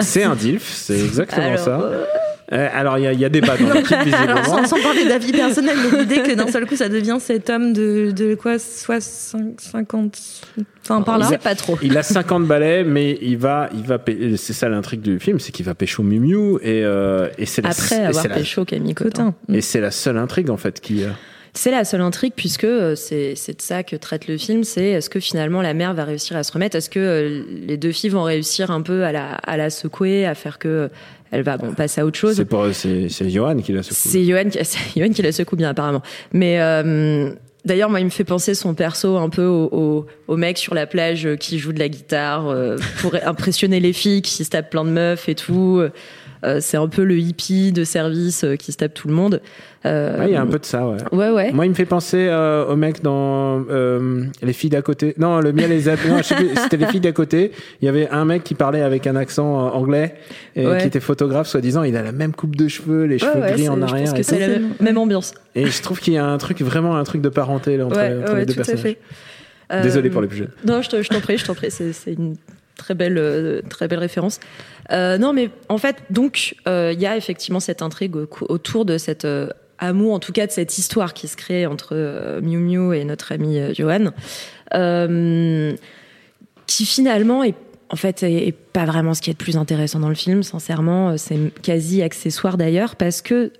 C'est 0.00 0.22
un 0.24 0.36
DILF, 0.36 0.62
c'est 0.66 0.98
exactement 0.98 1.48
Alors, 1.48 1.58
ça. 1.58 1.80
euh, 1.82 2.04
Euh, 2.52 2.68
alors 2.74 2.98
il 2.98 3.10
y 3.12 3.16
y 3.16 3.24
a 3.24 3.28
débat 3.28 3.56
dans 3.56 3.72
l'équipe 3.72 3.96
visiblement. 4.04 4.44
sans, 4.44 4.66
sans 4.66 4.82
parler 4.82 5.04
d'avis 5.06 5.32
personnel, 5.32 5.76
mais 5.90 5.98
l'idée 6.00 6.22
que 6.22 6.34
d'un 6.34 6.48
seul 6.48 6.66
coup 6.66 6.76
ça 6.76 6.88
devient 6.90 7.16
cet 7.18 7.48
homme 7.48 7.72
de, 7.72 8.10
de 8.10 8.34
quoi 8.34 8.58
60, 8.58 9.60
50, 9.60 10.18
enfin 10.82 11.00
par 11.02 11.16
on 11.16 11.18
là. 11.30 11.38
pas 11.38 11.54
trop. 11.54 11.78
Il 11.82 11.96
a 11.96 12.02
50 12.02 12.46
balais, 12.46 12.84
mais 12.84 13.18
il 13.22 13.38
va, 13.38 13.70
il 13.74 13.82
va, 13.84 13.98
c'est 14.36 14.52
ça 14.52 14.68
l'intrigue 14.68 15.00
du 15.00 15.18
film, 15.18 15.38
c'est 15.40 15.52
qu'il 15.52 15.64
va 15.64 15.74
pécho 15.74 16.02
Miu 16.02 16.20
Miu 16.20 16.56
et, 16.62 16.84
euh, 16.84 17.28
et 17.38 17.46
c'est 17.46 17.62
la, 17.62 17.70
Après 17.70 17.96
et 17.96 18.04
avoir 18.06 18.28
la- 18.28 18.34
pécho 18.34 18.64
Camille 18.64 18.94
Cotin. 18.94 19.34
Et 19.52 19.60
c'est 19.62 19.80
la 19.80 19.90
seule 19.90 20.18
intrigue 20.18 20.50
en 20.50 20.56
fait 20.58 20.80
qui. 20.80 21.04
euh, 21.04 21.08
C'est 21.54 21.70
la 21.70 21.84
seule 21.84 22.00
intrigue 22.02 22.32
puisque 22.36 22.64
euh, 22.64 22.94
c'est 22.96 23.32
de 23.34 23.62
ça 23.62 23.82
que 23.82 23.96
traite 23.96 24.26
le 24.28 24.36
film. 24.36 24.64
C'est 24.64 24.90
est-ce 24.90 25.08
que 25.08 25.20
finalement 25.20 25.62
la 25.62 25.72
mère 25.74 25.94
va 25.94 26.04
réussir 26.04 26.36
à 26.36 26.42
se 26.42 26.52
remettre? 26.52 26.76
Est-ce 26.76 26.90
que 26.90 27.44
les 27.66 27.76
deux 27.78 27.92
filles 27.92 28.10
vont 28.10 28.24
réussir 28.24 28.70
un 28.70 28.82
peu 28.82 29.04
à 29.04 29.12
la, 29.12 29.34
à 29.36 29.56
la 29.56 29.70
secouer, 29.70 30.26
à 30.26 30.34
faire 30.34 30.58
que 30.58 30.90
elle 31.32 31.42
va 31.42 31.56
bon, 31.56 31.72
passer 31.72 32.00
à 32.00 32.06
autre 32.06 32.18
chose 32.18 32.36
C'est 32.36 32.44
pour, 32.44 32.66
c'est, 32.72 33.08
c'est 33.08 33.28
Johan 33.30 33.56
qui 33.56 33.72
l'a 33.72 33.82
secoué. 33.82 33.96
C'est 33.98 34.24
Johan, 34.24 34.48
qui- 34.48 34.58
Johan 35.00 35.08
qui 35.12 35.22
la 35.22 35.32
secoue 35.32 35.56
bien 35.56 35.70
apparemment. 35.70 36.02
Mais 36.32 36.60
euh, 36.60 37.32
d'ailleurs, 37.64 37.90
moi, 37.90 37.98
il 38.00 38.04
me 38.04 38.10
fait 38.10 38.22
penser 38.24 38.54
son 38.54 38.74
perso 38.74 39.16
un 39.16 39.28
peu 39.30 39.44
au, 39.46 39.68
au, 39.72 40.06
au 40.28 40.36
mec 40.36 40.58
sur 40.58 40.74
la 40.74 40.86
plage 40.86 41.26
euh, 41.26 41.36
qui 41.36 41.58
joue 41.58 41.72
de 41.72 41.78
la 41.78 41.88
guitare 41.88 42.48
euh, 42.48 42.76
pour 43.00 43.14
impressionner 43.24 43.80
les 43.80 43.92
filles, 43.92 44.22
qui 44.22 44.44
se 44.44 44.50
tape 44.50 44.70
plein 44.70 44.84
de 44.84 44.90
meufs 44.90 45.28
et 45.28 45.34
tout. 45.34 45.82
Euh, 46.44 46.58
c'est 46.60 46.76
un 46.76 46.88
peu 46.88 47.04
le 47.04 47.16
hippie 47.18 47.70
de 47.70 47.84
service 47.84 48.42
euh, 48.42 48.56
qui 48.56 48.72
se 48.72 48.76
tape 48.78 48.94
tout 48.94 49.06
le 49.06 49.14
monde. 49.14 49.40
Euh, 49.86 50.18
Ouais, 50.18 50.26
il 50.28 50.32
y 50.32 50.36
a 50.36 50.42
un 50.42 50.46
peu 50.46 50.58
de 50.58 50.64
ça, 50.64 50.86
ouais. 50.88 50.96
Ouais, 51.12 51.30
ouais. 51.30 51.52
Moi, 51.52 51.66
il 51.66 51.68
me 51.68 51.74
fait 51.74 51.84
penser 51.84 52.26
euh, 52.28 52.64
au 52.66 52.74
mec 52.76 53.00
dans 53.02 53.64
euh, 53.70 54.24
Les 54.42 54.52
filles 54.52 54.70
d'à 54.70 54.82
côté. 54.82 55.14
Non, 55.18 55.38
le 55.40 55.52
miel 55.52 55.70
et 55.72 55.76
les 55.80 55.82
c'était 55.82 56.76
Les 56.76 56.86
filles 56.86 57.00
d'à 57.00 57.12
côté. 57.12 57.52
Il 57.80 57.84
y 57.84 57.88
avait 57.88 58.08
un 58.10 58.24
mec 58.24 58.42
qui 58.44 58.54
parlait 58.54 58.82
avec 58.82 59.06
un 59.06 59.14
accent 59.16 59.54
anglais 59.72 60.14
et 60.56 60.66
Ouais. 60.66 60.78
qui 60.80 60.86
était 60.88 61.00
photographe, 61.00 61.46
soi-disant. 61.46 61.82
Il 61.84 61.96
a 61.96 62.02
la 62.02 62.12
même 62.12 62.32
coupe 62.32 62.56
de 62.56 62.66
cheveux, 62.68 63.04
les 63.04 63.18
cheveux 63.18 63.40
gris 63.40 63.68
en 63.68 63.76
je 63.76 63.82
arrière. 63.82 64.04
pense 64.10 64.12
que 64.14 64.22
c'est 64.24 64.38
la 64.40 64.48
même, 64.48 64.70
même 64.80 64.98
ambiance. 64.98 65.34
Et 65.54 65.66
je 65.66 65.82
trouve 65.82 66.00
qu'il 66.00 66.14
y 66.14 66.18
a 66.18 66.24
un 66.26 66.38
truc, 66.38 66.60
vraiment 66.62 66.96
un 66.96 67.04
truc 67.04 67.22
de 67.22 67.28
parenté 67.28 67.76
là, 67.76 67.86
entre, 67.86 68.00
les 68.34 68.46
deux 68.46 68.54
tout 68.54 68.60
à 68.60 68.64
personnages. 68.64 68.80
fait. 68.82 68.98
Désolé 69.82 70.10
pour 70.10 70.20
les 70.22 70.28
plus 70.28 70.38
jeunes. 70.38 70.50
Non, 70.66 70.82
je 70.82 70.90
te- 70.90 71.02
je 71.02 71.08
t'en 71.08 71.20
prie, 71.20 71.38
je 71.38 71.44
t'en 71.46 71.54
prie. 71.54 71.70
C'est 71.70 71.92
une 72.12 72.34
très 72.76 72.94
belle, 72.94 73.18
euh, 73.18 73.62
très 73.68 73.88
belle 73.88 73.98
référence. 73.98 74.40
Euh, 74.90 75.18
non, 75.18 75.32
mais 75.32 75.50
en 75.68 75.78
fait, 75.78 75.96
donc, 76.10 76.54
euh, 76.66 76.92
il 76.94 77.00
y 77.00 77.06
a 77.06 77.16
effectivement 77.16 77.60
cette 77.60 77.82
intrigue 77.82 78.16
au- 78.16 78.28
autour 78.48 78.84
de 78.84 78.98
cet 78.98 79.26
amour, 79.78 80.14
en 80.14 80.18
tout 80.18 80.32
cas 80.32 80.46
de 80.46 80.52
cette 80.52 80.78
histoire 80.78 81.14
qui 81.14 81.28
se 81.28 81.36
crée 81.36 81.66
entre 81.66 82.40
Miu 82.40 82.58
Miu 82.58 82.94
et 82.96 83.04
notre 83.04 83.32
ami 83.32 83.58
Johan, 83.74 84.12
qui 86.66 86.86
finalement 86.86 87.44
est 87.44 87.54
en 87.90 87.96
fait 87.96 88.22
est 88.22 88.54
pas 88.72 88.84
vraiment 88.86 89.12
ce 89.12 89.20
qui 89.20 89.30
est 89.30 89.34
le 89.34 89.44
plus 89.44 89.56
intéressant 89.56 90.00
dans 90.00 90.08
le 90.08 90.14
film. 90.14 90.42
Sincèrement, 90.42 91.16
c'est 91.18 91.38
quasi 91.62 92.02
accessoire 92.02 92.56
d'ailleurs 92.56 92.96
parce 92.96 93.20
que 93.22 93.52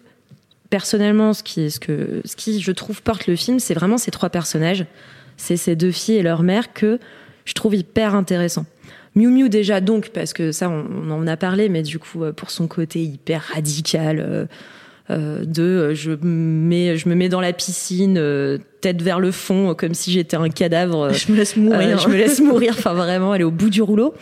personnellement, 0.71 1.35
ce 1.35 1.42
qui, 1.42 1.71
ce 1.71 1.78
que, 1.78 2.23
ce 2.25 2.35
qui, 2.35 2.61
je 2.62 2.73
trouve, 2.73 3.02
porte 3.02 3.26
le 3.26 3.37
film, 3.37 3.61
c'est 3.61 3.75
vraiment 3.75 3.99
ces 3.99 4.11
trois 4.11 4.31
personnages. 4.31 4.87
C'est 5.37 5.59
ces 5.59 5.76
deux 5.76 5.90
filles 5.90 6.16
et 6.16 6.23
leur 6.23 6.42
mère 6.42 6.73
que 6.73 6.99
je 7.45 7.52
trouve 7.52 7.75
hyper 7.75 8.14
intéressant. 8.14 8.64
Miu 9.14 9.28
Miu 9.28 9.49
déjà 9.49 9.81
donc 9.81 10.11
parce 10.11 10.33
que 10.33 10.52
ça 10.52 10.69
on, 10.69 10.87
on 11.09 11.11
en 11.11 11.26
a 11.26 11.37
parlé 11.37 11.69
mais 11.69 11.83
du 11.83 11.99
coup 11.99 12.25
euh, 12.25 12.33
pour 12.33 12.50
son 12.50 12.66
côté 12.66 13.02
hyper 13.02 13.42
radical 13.54 14.21
euh, 14.21 14.47
euh, 15.11 15.45
de 15.45 15.62
euh, 15.62 15.95
je 15.95 16.12
me 16.12 16.16
mets 16.25 16.97
je 16.97 17.09
me 17.09 17.14
mets 17.14 17.28
dans 17.28 17.40
la 17.40 17.52
piscine 17.52 18.16
euh, 18.19 18.59
tête 18.81 19.02
vers 19.02 19.21
le 19.21 19.31
fond 19.33 19.75
comme 19.75 19.95
si 19.95 20.12
j'étais 20.12 20.37
un 20.37 20.49
cadavre 20.49 21.12
Je 21.12 21.31
me 21.33 21.37
laisse 21.37 21.57
mourir. 21.57 21.99
je 21.99 22.09
me 22.09 22.16
laisse 22.16 22.40
mourir. 22.40 22.75
Enfin, 22.76 22.95
vraiment, 22.95 23.35
elle 23.35 23.40
est 23.40 23.45
au 23.45 23.50
bout 23.50 23.71
du 23.71 23.83
rouleau. 23.83 24.14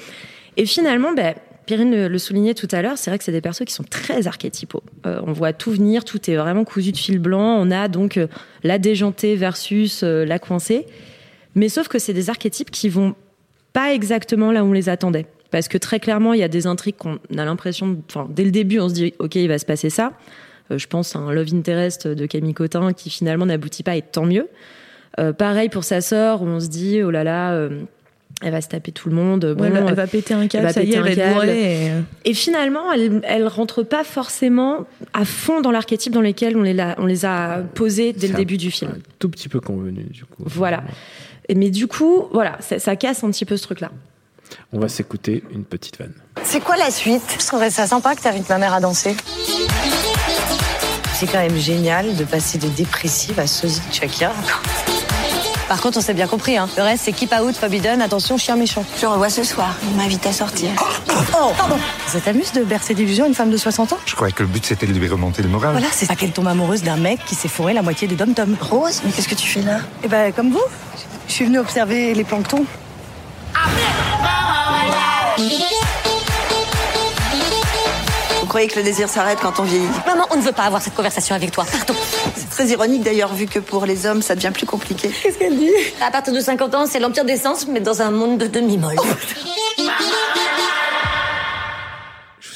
Et 0.56 0.66
finalement, 0.66 1.12
ben, 1.12 1.34
Perrine 1.66 1.92
le, 1.92 2.08
le 2.08 2.18
soulignait 2.18 2.54
tout 2.54 2.66
à 2.72 2.82
l'heure, 2.82 2.98
c'est 2.98 3.10
vrai 3.10 3.18
que 3.18 3.24
c'est 3.24 3.32
des 3.32 3.40
persos 3.40 3.64
qui 3.64 3.72
sont 3.72 3.84
très 3.84 4.26
archétypaux. 4.26 4.82
Euh, 5.06 5.20
on 5.26 5.32
voit 5.32 5.52
tout 5.52 5.70
venir, 5.70 6.04
tout 6.04 6.30
est 6.30 6.36
vraiment 6.36 6.64
cousu 6.64 6.92
de 6.92 6.96
fil 6.96 7.18
blanc. 7.18 7.58
On 7.60 7.70
a 7.70 7.88
donc 7.88 8.16
euh, 8.16 8.26
la 8.64 8.78
déjantée 8.78 9.36
versus 9.36 10.02
euh, 10.02 10.24
la 10.24 10.38
coincée. 10.38 10.86
Mais 11.54 11.68
sauf 11.68 11.88
que 11.88 11.98
c'est 11.98 12.12
des 12.12 12.28
archétypes 12.30 12.70
qui 12.70 12.88
vont 12.88 13.14
pas 13.72 13.92
exactement 13.94 14.52
là 14.52 14.64
où 14.64 14.68
on 14.68 14.72
les 14.72 14.88
attendait. 14.88 15.26
Parce 15.50 15.66
que 15.68 15.78
très 15.78 15.98
clairement, 15.98 16.32
il 16.32 16.40
y 16.40 16.44
a 16.44 16.48
des 16.48 16.66
intrigues 16.66 16.96
qu'on 16.96 17.14
a 17.36 17.44
l'impression, 17.44 17.98
enfin, 18.08 18.28
dès 18.30 18.44
le 18.44 18.50
début, 18.52 18.78
on 18.78 18.88
se 18.88 18.94
dit, 18.94 19.14
OK, 19.18 19.34
il 19.34 19.48
va 19.48 19.58
se 19.58 19.66
passer 19.66 19.90
ça. 19.90 20.12
Euh, 20.70 20.78
je 20.78 20.86
pense 20.86 21.16
à 21.16 21.18
un 21.18 21.32
Love 21.32 21.52
Interest 21.54 22.06
de 22.06 22.26
Camille 22.26 22.54
Cotin 22.54 22.92
qui 22.92 23.10
finalement 23.10 23.46
n'aboutit 23.46 23.82
pas 23.82 23.96
et 23.96 24.02
tant 24.02 24.26
mieux. 24.26 24.46
Euh, 25.18 25.32
pareil 25.32 25.68
pour 25.68 25.82
sa 25.82 26.00
sœur, 26.00 26.42
où 26.42 26.46
on 26.46 26.60
se 26.60 26.68
dit, 26.68 27.02
oh 27.02 27.10
là 27.10 27.24
là, 27.24 27.52
euh, 27.52 27.80
elle 28.42 28.52
va 28.52 28.60
se 28.60 28.68
taper 28.68 28.92
tout 28.92 29.08
le 29.08 29.16
monde. 29.16 29.54
Bon, 29.58 29.64
Ouais, 29.64 29.70
elle, 29.74 29.82
va, 29.82 29.88
elle 29.90 29.94
va 29.96 30.06
péter 30.06 30.34
un 30.34 30.46
câble, 30.46 30.66
va 30.66 30.72
ça 30.72 30.84
y 30.84 30.92
est, 30.92 30.96
elle 30.96 31.02
va 31.02 31.10
être 31.10 31.44
et- 31.48 31.90
Et 32.30 32.32
finalement, 32.34 32.92
elle, 32.92 33.20
elle 33.24 33.48
rentre 33.48 33.82
pas 33.82 34.04
forcément 34.04 34.86
à 35.12 35.24
fond 35.24 35.60
dans 35.60 35.72
l'archétype 35.72 36.12
dans 36.12 36.22
lequel 36.22 36.56
on 36.56 36.62
les, 36.62 36.78
a, 36.78 36.94
on 36.98 37.06
les 37.06 37.24
a 37.24 37.58
posés 37.74 38.12
dès 38.12 38.28
le 38.28 38.34
début 38.34 38.56
du 38.56 38.70
film. 38.70 38.92
Un 38.92 38.98
tout 39.18 39.28
petit 39.28 39.48
peu 39.48 39.58
convenu, 39.60 40.04
du 40.04 40.24
coup. 40.24 40.44
Voilà. 40.46 40.84
Et 41.50 41.56
mais 41.56 41.70
du 41.70 41.88
coup, 41.88 42.28
voilà, 42.32 42.56
ça, 42.60 42.78
ça 42.78 42.94
casse 42.94 43.24
un 43.24 43.30
petit 43.32 43.44
peu 43.44 43.56
ce 43.56 43.64
truc-là. 43.64 43.90
On 44.72 44.78
va 44.78 44.88
s'écouter 44.88 45.42
une 45.52 45.64
petite 45.64 45.98
vanne. 45.98 46.14
C'est 46.44 46.60
quoi 46.60 46.76
la 46.76 46.92
suite? 46.92 47.38
Je 47.40 47.44
trouverais 47.44 47.70
ça 47.70 47.88
sympa 47.88 48.14
que 48.14 48.22
t'invites 48.22 48.48
ma 48.48 48.58
mère 48.58 48.72
à 48.72 48.78
danser. 48.78 49.16
C'est 51.12 51.26
quand 51.26 51.40
même 51.40 51.56
génial 51.56 52.14
de 52.14 52.22
passer 52.22 52.56
de 52.58 52.68
dépressive 52.68 53.40
à 53.40 53.48
sosie 53.48 53.80
de 53.88 53.92
Shakira. 53.92 54.32
Par 55.68 55.80
contre, 55.80 55.98
on 55.98 56.00
s'est 56.00 56.14
bien 56.14 56.28
compris, 56.28 56.56
hein. 56.56 56.68
Le 56.76 56.84
reste, 56.84 57.02
c'est 57.04 57.12
keep 57.12 57.32
out, 57.32 57.56
forbidden, 57.56 58.00
attention, 58.00 58.38
chien 58.38 58.54
méchant. 58.54 58.84
Je 59.00 59.06
revois 59.06 59.28
ce 59.28 59.42
soir. 59.42 59.74
Il 59.90 59.96
m'invite 59.96 60.26
à 60.26 60.32
sortir. 60.32 60.70
Oh, 60.78 61.52
pardon 61.56 61.76
Ça 62.06 62.20
t'amuse 62.20 62.52
de 62.52 62.62
bercer 62.62 62.94
d'illusions 62.94 63.26
une 63.26 63.34
femme 63.34 63.50
de 63.50 63.56
60 63.56 63.92
ans? 63.92 63.98
Je 64.06 64.14
croyais 64.14 64.32
que 64.32 64.42
le 64.44 64.48
but 64.48 64.64
c'était 64.64 64.86
de 64.86 64.92
lui 64.92 65.08
remonter 65.08 65.42
le 65.42 65.48
moral. 65.48 65.72
Voilà, 65.72 65.88
c'est 65.90 66.06
ça 66.06 66.14
qu'elle 66.14 66.32
tombe 66.32 66.48
amoureuse 66.48 66.82
d'un 66.82 66.96
mec 66.96 67.18
qui 67.26 67.34
s'est 67.34 67.48
fourré 67.48 67.72
la 67.72 67.82
moitié 67.82 68.06
des 68.06 68.14
dom-tom. 68.14 68.56
Rose, 68.60 69.02
mais 69.04 69.10
qu'est-ce 69.10 69.28
que 69.28 69.34
tu 69.34 69.48
fais 69.48 69.62
là? 69.62 69.80
Eh 70.04 70.08
ben, 70.08 70.32
comme 70.32 70.50
vous, 70.50 70.64
suis 71.40 71.46
venue 71.46 71.58
observer 71.58 72.12
les 72.12 72.24
planctons. 72.24 72.66
Vous 78.40 78.46
croyez 78.46 78.68
que 78.68 78.76
le 78.76 78.82
désir 78.82 79.08
s'arrête 79.08 79.38
quand 79.40 79.58
on 79.58 79.62
vieillit 79.62 79.88
Maman, 80.06 80.26
on 80.32 80.36
ne 80.36 80.42
veut 80.42 80.52
pas 80.52 80.64
avoir 80.64 80.82
cette 80.82 80.94
conversation 80.94 81.34
avec 81.34 81.50
toi. 81.50 81.64
Pardon. 81.64 81.98
C'est 82.36 82.50
très 82.50 82.66
ironique 82.66 83.04
d'ailleurs, 83.04 83.32
vu 83.32 83.46
que 83.46 83.58
pour 83.58 83.86
les 83.86 84.04
hommes, 84.04 84.20
ça 84.20 84.34
devient 84.34 84.50
plus 84.52 84.66
compliqué. 84.66 85.10
Qu'est-ce 85.22 85.38
qu'elle 85.38 85.56
dit? 85.56 85.70
À 86.02 86.10
partir 86.10 86.34
de 86.34 86.40
50 86.40 86.74
ans, 86.74 86.84
c'est 86.86 87.00
l'empire 87.00 87.24
des 87.24 87.38
sens, 87.38 87.66
mais 87.66 87.80
dans 87.80 88.02
un 88.02 88.10
monde 88.10 88.36
de 88.36 88.46
demi-molle. 88.46 88.96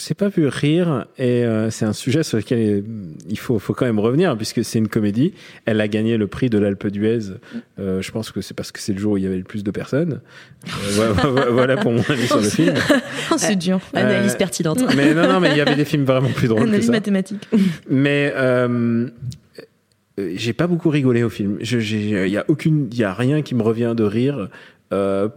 sais 0.05 0.15
pas 0.15 0.29
vu 0.29 0.47
rire 0.47 1.07
et 1.19 1.45
euh, 1.45 1.71
c'est 1.71 1.85
un 1.85 1.93
sujet 1.93 2.23
sur 2.23 2.37
lequel 2.39 2.59
euh, 2.59 2.81
il 3.29 3.39
faut, 3.39 3.59
faut 3.59 3.73
quand 3.75 3.87
même 3.87 3.99
revenir 3.99 4.37
puisque 4.37 4.65
c'est 4.65 4.79
une 4.79 4.89
comédie. 4.89 5.33
Elle 5.67 5.81
a 5.81 5.89
gagné 5.89 6.17
le 6.17 6.27
prix 6.27 6.51
de 6.51 6.59
l'Alpe 6.59 6.87
d'Huez. 6.89 7.31
Euh, 7.79 8.03
je 8.03 8.11
pense 8.13 8.31
que 8.31 8.41
c'est 8.41 8.55
parce 8.55 8.71
que 8.73 8.81
c'est 8.81 8.93
le 8.93 8.99
jour 8.99 9.13
où 9.13 9.17
il 9.17 9.25
y 9.25 9.27
avait 9.27 9.37
le 9.39 9.45
plus 9.45 9.65
de 9.65 9.71
personnes. 9.71 10.21
Euh, 10.99 11.13
voilà, 11.51 11.77
pour 11.77 11.93
mon 11.93 12.03
avis 12.09 12.27
sur 12.27 12.37
le 12.41 12.49
film. 12.49 12.75
Oh, 13.31 13.35
c'est 13.37 13.57
dur. 13.57 13.81
Analyse 13.95 14.33
Euh, 14.35 14.37
pertinente. 14.37 14.83
Mais 14.97 15.15
non, 15.15 15.27
non, 15.33 15.41
mais 15.41 15.51
il 15.53 15.57
y 15.57 15.61
avait 15.61 15.77
des 15.77 15.85
films 15.85 16.05
vraiment 16.05 16.29
plus 16.31 16.49
drôles 16.49 16.63
que 16.65 16.69
Analyse 16.69 16.87
ça. 16.87 16.93
mathématique. 16.93 17.49
Mais 17.89 18.33
j'ai 20.37 20.53
pas 20.53 20.69
beaucoup 20.69 20.91
rigolé 20.91 21.25
au 21.25 21.29
film. 21.29 21.57
Je- 21.61 21.79
Il 21.79 22.29
y 22.31 22.37
a 22.37 22.45
aucune, 22.49 22.89
il 22.93 22.99
y 22.99 23.05
a 23.05 23.13
rien 23.13 23.43
qui 23.43 23.55
me 23.57 23.63
revient 23.63 23.95
de 23.97 24.05
rire. 24.05 24.49
Euh, 24.95 25.29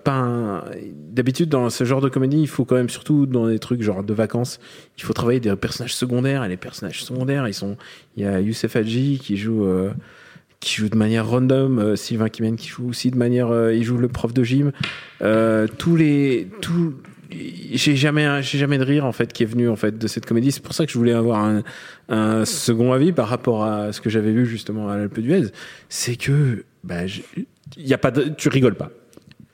D'habitude, 1.11 1.49
dans 1.49 1.69
ce 1.69 1.83
genre 1.83 2.01
de 2.01 2.09
comédie, 2.09 2.39
il 2.39 2.47
faut 2.47 2.63
quand 2.63 2.75
même, 2.75 2.89
surtout 2.89 3.25
dans 3.25 3.47
des 3.47 3.59
trucs 3.59 3.81
genre 3.81 4.03
de 4.03 4.13
vacances, 4.13 4.59
il 4.97 5.03
faut 5.03 5.13
travailler 5.13 5.39
des 5.39 5.55
personnages 5.55 5.95
secondaires. 5.95 6.43
Et 6.43 6.49
les 6.49 6.57
personnages 6.57 7.03
secondaires, 7.03 7.47
ils 7.47 7.53
sont. 7.53 7.75
Il 8.15 8.23
y 8.23 8.25
a 8.25 8.39
Youssef 8.39 8.75
Hadji 8.75 9.19
qui 9.21 9.37
joue. 9.37 9.65
euh, 9.65 9.91
qui 10.59 10.73
joue 10.73 10.89
de 10.89 10.97
manière 10.97 11.27
random, 11.27 11.77
euh, 11.77 11.95
Sylvain 11.95 12.29
Kimen 12.29 12.55
qui 12.55 12.67
joue 12.67 12.89
aussi 12.89 13.11
de 13.11 13.15
manière, 13.15 13.49
il 13.71 13.83
joue 13.83 13.97
le 13.97 14.07
prof 14.07 14.33
de 14.33 14.43
gym. 14.43 14.71
Tous 15.77 15.95
les, 15.95 16.47
tout, 16.61 16.95
j'ai 17.29 17.95
jamais, 17.95 18.41
j'ai 18.41 18.57
jamais 18.57 18.77
de 18.77 18.83
rire 18.83 19.05
en 19.05 19.11
fait 19.11 19.33
qui 19.33 19.43
est 19.43 19.47
venu 19.47 19.69
en 19.69 19.75
fait 19.75 19.97
de 19.97 20.07
cette 20.07 20.25
comédie. 20.25 20.51
C'est 20.51 20.63
pour 20.63 20.73
ça 20.73 20.85
que 20.85 20.91
je 20.91 20.97
voulais 20.97 21.13
avoir 21.13 21.61
un, 22.09 22.45
second 22.45 22.93
avis 22.93 23.11
par 23.11 23.27
rapport 23.27 23.63
à 23.65 23.91
ce 23.91 24.01
que 24.01 24.09
j'avais 24.09 24.31
vu 24.31 24.45
justement 24.45 24.89
à 24.89 24.97
l'Alpe 24.97 25.19
d'Huez. 25.19 25.47
C'est 25.89 26.15
que, 26.15 26.65
bah, 26.83 27.05
il 27.05 27.87
y 27.87 27.93
a 27.93 27.97
pas 27.97 28.11
tu 28.11 28.49
rigoles 28.49 28.75
pas. 28.75 28.91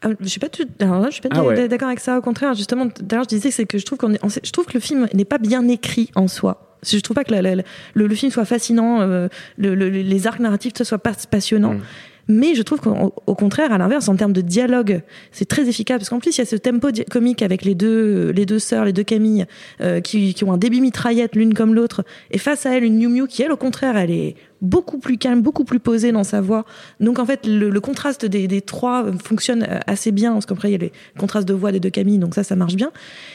Ah, 0.03 0.09
je 0.19 0.27
suis 0.27 0.39
pas 0.39 0.49
tout, 0.49 0.63
alors 0.79 0.99
là, 0.99 1.07
je 1.09 1.13
suis 1.13 1.21
pas 1.21 1.29
Ah 1.31 1.43
ouais. 1.43 1.67
d'accord 1.67 1.87
avec 1.87 1.99
ça. 1.99 2.17
Au 2.17 2.21
contraire, 2.21 2.53
justement, 2.53 2.87
l'heure, 3.11 3.23
je 3.23 3.29
disais 3.29 3.49
que 3.49 3.55
c'est 3.55 3.65
que 3.65 3.77
je 3.77 3.85
trouve 3.85 3.97
qu'on 3.97 4.13
je 4.13 4.51
trouve 4.51 4.65
que 4.65 4.73
le 4.73 4.79
film 4.79 5.07
n'est 5.13 5.25
pas 5.25 5.37
bien 5.37 5.67
écrit 5.67 6.09
en 6.15 6.27
soi. 6.27 6.77
Je 6.85 6.99
trouve 6.99 7.15
pas 7.15 7.23
que 7.23 7.31
la- 7.31 7.41
la- 7.41 7.55
la- 7.55 7.63
le, 7.93 8.07
le 8.07 8.15
film 8.15 8.31
soit 8.31 8.43
fascinant, 8.45 8.99
euh, 9.01 9.29
le- 9.57 9.73
le- 9.75 9.89
les 9.89 10.27
arcs 10.27 10.39
narratifs 10.41 10.73
ce 10.77 10.83
soit 10.83 10.97
pas 10.97 11.13
passionnants. 11.31 11.75
Mm. 11.75 11.81
Mais 12.29 12.55
je 12.55 12.61
trouve 12.61 12.79
qu'au 12.79 13.13
au 13.27 13.35
contraire, 13.35 13.73
à 13.73 13.77
l'inverse, 13.77 14.07
en 14.07 14.15
termes 14.15 14.31
de 14.31 14.39
dialogue, 14.39 15.01
c'est 15.33 15.43
très 15.45 15.67
efficace 15.67 15.97
parce 15.97 16.09
qu'en 16.09 16.19
plus 16.19 16.35
il 16.37 16.39
y 16.39 16.41
a 16.41 16.45
ce 16.45 16.55
tempo 16.55 16.87
comique 17.11 17.41
avec 17.41 17.65
les 17.65 17.75
deux, 17.75 18.29
les 18.31 18.45
deux 18.45 18.59
sœurs, 18.59 18.85
les 18.85 18.93
deux 18.93 19.03
Camille, 19.03 19.45
euh, 19.81 19.99
qui, 19.99 20.33
qui 20.33 20.43
ont 20.45 20.53
un 20.53 20.57
débit 20.57 20.79
mitraillette 20.79 21.35
l'une 21.35 21.53
comme 21.53 21.73
l'autre, 21.75 22.03
et 22.31 22.37
face 22.37 22.65
à 22.65 22.77
elle 22.77 22.85
une 22.85 22.97
Miu 22.97 23.07
Miu 23.09 23.27
qui 23.27 23.41
elle 23.43 23.51
au 23.51 23.57
contraire, 23.57 23.97
elle 23.97 24.11
est 24.11 24.35
beaucoup 24.63 24.97
plus 24.97 25.17
calme, 25.17 25.41
beaucoup 25.41 25.63
plus 25.65 25.79
posée 25.79 26.11
dans 26.11 26.23
sa 26.23 26.41
voix. 26.41 26.65
Donc 26.99 27.19
en 27.19 27.25
fait, 27.25 27.45
le, 27.45 27.69
le 27.69 27.79
contraste 27.81 28.25
des, 28.25 28.47
des 28.47 28.61
trois 28.61 29.05
fonctionne 29.23 29.63
euh, 29.69 29.77
assez 29.85 30.11
bien, 30.11 30.33
parce 30.33 30.45
qu'après 30.47 30.69
il 30.69 30.71
y 30.71 30.75
a 30.75 30.79
les 30.79 30.91
contrastes 31.19 31.47
de 31.47 31.53
voix 31.53 31.71
des 31.71 31.79
deux 31.79 31.91
Camille, 31.91 32.17
donc 32.17 32.33
ça, 32.33 32.43
ça 32.43 32.55
marche 32.55 32.75
bien. 32.75 32.91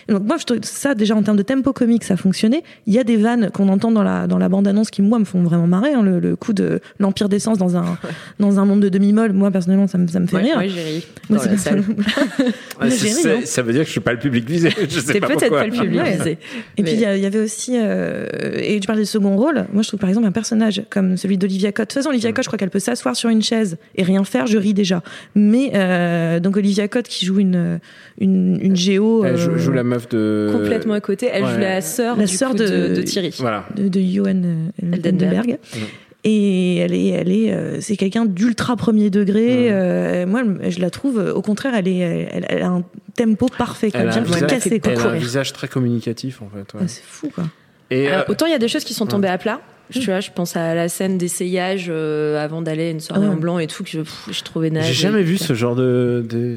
Et 0.08 0.12
donc 0.12 0.24
moi, 0.24 0.36
je 0.38 0.44
trouve 0.44 0.58
ça 0.62 0.94
déjà 0.96 1.14
en 1.14 1.22
termes 1.22 1.36
de 1.36 1.42
tempo 1.42 1.72
comique, 1.72 2.02
ça 2.02 2.16
fonctionnait. 2.16 2.62
Il 2.86 2.94
y 2.94 2.98
a 2.98 3.04
des 3.04 3.16
vannes 3.16 3.50
qu'on 3.52 3.68
entend 3.68 3.92
dans 3.92 4.02
la 4.02 4.26
dans 4.26 4.38
la 4.38 4.48
bande 4.48 4.66
annonce 4.66 4.90
qui 4.90 5.02
moi 5.02 5.18
me 5.18 5.24
font 5.24 5.42
vraiment 5.42 5.66
marrer. 5.66 5.92
hein, 5.92 6.02
le, 6.02 6.18
le 6.18 6.34
coup 6.34 6.52
de 6.52 6.80
l'empire 6.98 7.28
d'essence 7.28 7.58
dans 7.58 7.76
un 7.76 7.98
dans 8.40 8.58
un 8.58 8.64
monde 8.64 8.80
de 8.80 8.88
demi-molle, 8.88 9.32
moi 9.34 9.50
personnellement, 9.50 9.86
ça 9.86 9.98
me 9.98 10.06
ça 10.08 10.18
me 10.20 10.26
fait 10.26 10.36
Ouais, 10.36 10.42
rire. 10.42 10.56
ouais, 10.58 10.68
j'ai 10.68 10.82
ri. 10.82 11.06
Moi, 11.28 11.38
j'ai 12.88 13.08
ri, 13.30 13.46
ça 13.46 13.62
veut 13.62 13.72
dire 13.72 13.82
que 13.82 13.86
je 13.86 13.92
suis 13.92 14.00
pas 14.00 14.12
le 14.12 14.18
public 14.18 14.48
visé. 14.48 14.70
Je 14.88 15.00
sais 15.00 15.12
C'est 15.14 15.20
peut-être 15.20 15.50
pas 15.50 15.66
le 15.66 15.72
public 15.72 16.00
visé. 16.00 16.30
Et 16.32 16.38
Mais- 16.78 16.82
puis 16.84 16.92
il 16.94 17.00
y, 17.00 17.04
avait 17.26 17.38
aussi, 17.40 17.72
euh, 17.76 18.26
et 18.56 18.78
tu 18.80 18.86
parles 18.86 18.98
des 18.98 19.04
seconds 19.04 19.36
rôles. 19.36 19.66
Moi, 19.72 19.82
je 19.82 19.88
trouve 19.88 20.00
par 20.00 20.08
exemple 20.08 20.26
un 20.26 20.32
personnage 20.32 20.82
comme 20.90 21.16
celui 21.18 21.36
d'Olivia 21.36 21.72
Cotte. 21.72 21.88
De 21.88 21.92
toute 21.92 21.98
façon, 22.02 22.08
Olivia 22.08 22.32
Cotte, 22.32 22.44
je 22.44 22.48
crois 22.48 22.58
qu'elle 22.58 22.70
peut 22.70 22.78
s'asseoir 22.78 23.14
sur 23.14 23.28
une 23.28 23.42
chaise 23.42 23.76
et 23.96 24.02
rien 24.02 24.24
faire. 24.24 24.46
Je 24.46 24.56
ris 24.56 24.72
déjà. 24.74 25.02
Mais 25.34 25.72
euh, 25.74 26.40
donc 26.40 26.56
Olivia 26.56 26.88
Cotte 26.88 27.08
qui 27.08 27.26
joue 27.26 27.38
une 27.40 27.80
une, 28.20 28.58
une 28.62 28.76
géo. 28.76 29.24
Elle 29.24 29.36
joue, 29.36 29.50
euh, 29.52 29.58
joue 29.58 29.72
la 29.72 29.82
meuf 29.84 30.08
de. 30.08 30.48
complètement 30.52 30.94
à 30.94 31.00
côté. 31.00 31.28
Elle 31.32 31.44
ouais. 31.44 31.52
joue 31.52 31.58
la 31.60 31.80
sœur 31.82 32.16
La 32.16 32.26
sœur 32.26 32.54
de- 32.54 32.64
de, 32.66 32.94
de 32.96 33.02
Thierry. 33.02 33.34
Voilà. 33.38 33.66
de, 33.76 33.88
de 33.88 34.00
Johan 34.00 34.42
euh, 34.44 34.68
Eldenberg. 34.92 35.32
Eldenberg. 35.50 35.58
Et 36.24 36.76
elle 36.78 36.94
est, 36.94 37.06
elle 37.10 37.30
est, 37.30 37.52
euh, 37.52 37.80
c'est 37.80 37.96
quelqu'un 37.96 38.24
d'ultra 38.26 38.74
premier 38.76 39.08
degré. 39.08 39.68
Euh, 39.70 40.26
moi, 40.26 40.42
je 40.68 40.80
la 40.80 40.90
trouve, 40.90 41.18
au 41.34 41.42
contraire, 41.42 41.74
elle 41.76 41.86
est, 41.86 41.98
elle, 41.98 42.44
elle 42.48 42.62
a 42.62 42.68
un 42.68 42.82
tempo 43.16 43.46
parfait. 43.56 43.90
Elle 43.94 44.08
a, 44.08 44.12
Elle 44.12 44.18
un 44.18 44.22
visage, 44.22 44.50
casser, 44.50 44.80
elle 44.84 44.98
a 44.98 45.10
un 45.10 45.14
visage 45.16 45.52
très 45.52 45.68
communicatif 45.68 46.42
en 46.42 46.48
fait. 46.48 46.74
ouais. 46.74 46.80
Ah, 46.82 46.88
c'est 46.88 47.04
fou, 47.04 47.30
quoi. 47.32 47.44
Et 47.90 48.08
Alors, 48.08 48.22
euh, 48.28 48.32
autant 48.32 48.46
il 48.46 48.52
y 48.52 48.54
a 48.54 48.58
des 48.58 48.66
choses 48.68 48.84
qui 48.84 48.94
sont 48.94 49.06
tombées 49.06 49.28
à 49.28 49.38
plat. 49.38 49.60
Tu 49.90 50.00
vois, 50.06 50.20
je 50.20 50.30
pense 50.30 50.56
à 50.56 50.74
la 50.74 50.88
scène 50.88 51.16
d'essayage 51.18 51.86
euh, 51.88 52.42
avant 52.42 52.62
d'aller 52.62 52.88
à 52.88 52.90
une 52.90 53.00
soirée 53.00 53.22
Ah 53.24 53.28
ouais. 53.30 53.34
en 53.34 53.38
blanc 53.38 53.58
et 53.58 53.66
tout 53.66 53.84
que 53.84 53.90
je, 53.90 54.00
pff, 54.00 54.28
je 54.30 54.42
trouvais 54.42 54.70
naze. 54.70 54.86
j'ai 54.86 54.92
jamais 54.92 55.22
vu 55.22 55.38
ce 55.38 55.54
genre 55.54 55.74
de, 55.76 56.24
de 56.28 56.56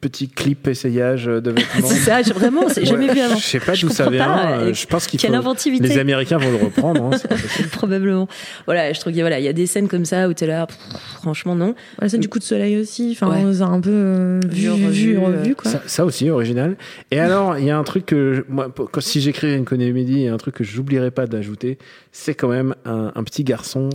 petit 0.00 0.28
clip 0.28 0.66
essayage 0.68 1.26
de 1.26 1.50
vêtements. 1.50 1.62
C'est 1.88 1.94
ça, 1.96 2.22
j'ai- 2.22 2.32
vraiment, 2.32 2.68
c'est 2.68 2.84
jamais 2.84 3.08
Ouais. 3.08 3.14
vu 3.14 3.20
avant. 3.20 3.36
Je 3.36 3.42
sais 3.44 3.60
pas 3.60 3.72
d'où 3.74 3.88
ça 3.88 4.08
vient. 4.10 4.24
pas, 4.24 4.46
euh, 4.52 4.60
euh, 4.70 4.74
Je 4.74 4.86
pense 4.86 5.06
qu'il 5.06 5.18
Quelle 5.20 5.30
faut. 5.30 5.36
inventivité. 5.36 5.88
Les 5.88 5.98
Américains 5.98 6.38
vont 6.38 6.50
le 6.50 6.56
reprendre. 6.64 7.04
hein. 7.04 7.10
Probablement. 7.72 8.28
Voilà, 8.66 8.92
je 8.92 9.00
trouve 9.00 9.12
qu'il 9.12 9.18
y 9.18 9.22
a- 9.22 9.24
voilà, 9.24 9.38
il 9.40 9.44
y 9.44 9.48
a 9.48 9.52
des 9.52 9.66
scènes 9.66 9.88
comme 9.88 10.04
ça 10.04 10.28
où 10.28 10.34
t'es 10.34 10.46
là, 10.46 10.66
pff, 10.66 10.76
franchement 11.14 11.54
non. 11.54 11.74
La 12.00 12.08
scène 12.08 12.20
du 12.20 12.28
coup 12.28 12.38
de 12.38 12.44
soleil 12.44 12.76
aussi. 12.78 13.10
Enfin, 13.20 13.28
Ouais. 13.30 13.52
c'est 13.54 13.62
un 13.62 13.80
peu 13.80 13.90
euh, 13.92 14.40
vu, 14.48 14.48
Vu, 14.48 14.62
vu, 14.62 14.70
revu, 14.86 14.90
vu, 14.90 15.18
revu, 15.18 15.54
quoi. 15.54 15.70
Ça, 15.70 15.82
ça 15.86 16.04
aussi, 16.04 16.30
original. 16.30 16.76
Et 17.10 17.18
alors, 17.18 17.58
il 17.58 17.64
y 17.64 17.70
a 17.70 17.78
un 17.78 17.84
truc 17.84 18.06
que, 18.06 18.44
moi, 18.48 18.72
si 19.00 19.20
j'écrivais 19.20 19.56
une 19.56 19.64
comédie, 19.64 20.12
il 20.12 20.20
y 20.22 20.28
a 20.28 20.34
un 20.34 20.36
truc 20.38 20.54
que 20.56 20.64
j'oublierais 20.64 21.10
pas 21.10 21.26
d'ajouter, 21.26 21.78
c'est 22.12 22.34
quand 22.34 22.48
même 22.48 22.74
un, 22.84 23.12
un 23.14 23.22
petit 23.24 23.44
garçon. 23.44 23.88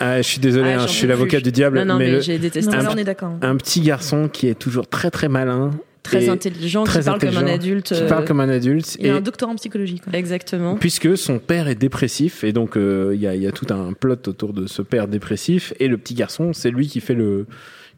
Ah, 0.00 0.16
je 0.18 0.22
suis 0.26 0.38
désolé, 0.40 0.72
Ah, 0.76 0.82
hein, 0.82 0.86
je 0.86 0.92
suis 0.92 1.06
l'avocat 1.06 1.40
du 1.40 1.52
diable, 1.52 1.78
Non, 1.80 1.84
non, 1.84 1.98
mais, 1.98 2.06
mais, 2.06 2.12
le- 2.12 2.20
j'ai 2.20 2.38
détesté 2.38 2.74
un 2.74 2.82
là, 2.82 2.90
on 2.92 2.96
est 2.96 3.04
d'accord. 3.04 3.30
hein. 3.30 3.38
un 3.42 3.56
petit 3.56 3.80
garçon 3.80 4.28
qui 4.32 4.48
est 4.48 4.55
toujours 4.58 4.88
très 4.88 5.10
très 5.10 5.28
malin, 5.28 5.70
Très 6.02 6.28
intelligent, 6.28 6.84
très 6.84 7.00
qui 7.00 7.06
parle 7.06 7.18
comme 7.18 7.36
un 7.36 7.46
adulte. 7.46 7.92
qui 7.92 8.02
euh, 8.02 8.08
parle 8.08 8.24
comme 8.24 8.40
un 8.40 8.48
adulte, 8.48 8.96
Il 9.00 9.06
a 9.06 9.08
et 9.08 9.10
un 9.16 9.20
doctorat 9.20 9.50
en 9.50 9.56
psychologie, 9.56 9.98
quoi. 9.98 10.12
Exactement. 10.16 10.76
puisque 10.76 11.16
son 11.18 11.38
père 11.40 11.66
est 11.68 11.74
dépressif, 11.74 12.44
et 12.44 12.52
donc 12.52 12.76
euh, 12.76 13.10
il 13.14 13.20
y, 13.20 13.26
a, 13.26 13.34
il 13.34 13.42
y 13.42 13.46
a 13.46 13.52
tout 13.52 13.66
un 13.70 13.92
plot 13.92 14.14
autour 14.28 14.52
de 14.52 14.66
ce 14.66 14.82
père 14.82 15.08
dépressif, 15.08 15.74
et 15.80 15.88
le 15.88 15.98
petit 15.98 16.14
garçon, 16.14 16.52
c'est 16.52 16.70
lui 16.70 16.86
qui 16.86 17.00
fait 17.00 17.14
le 17.14 17.46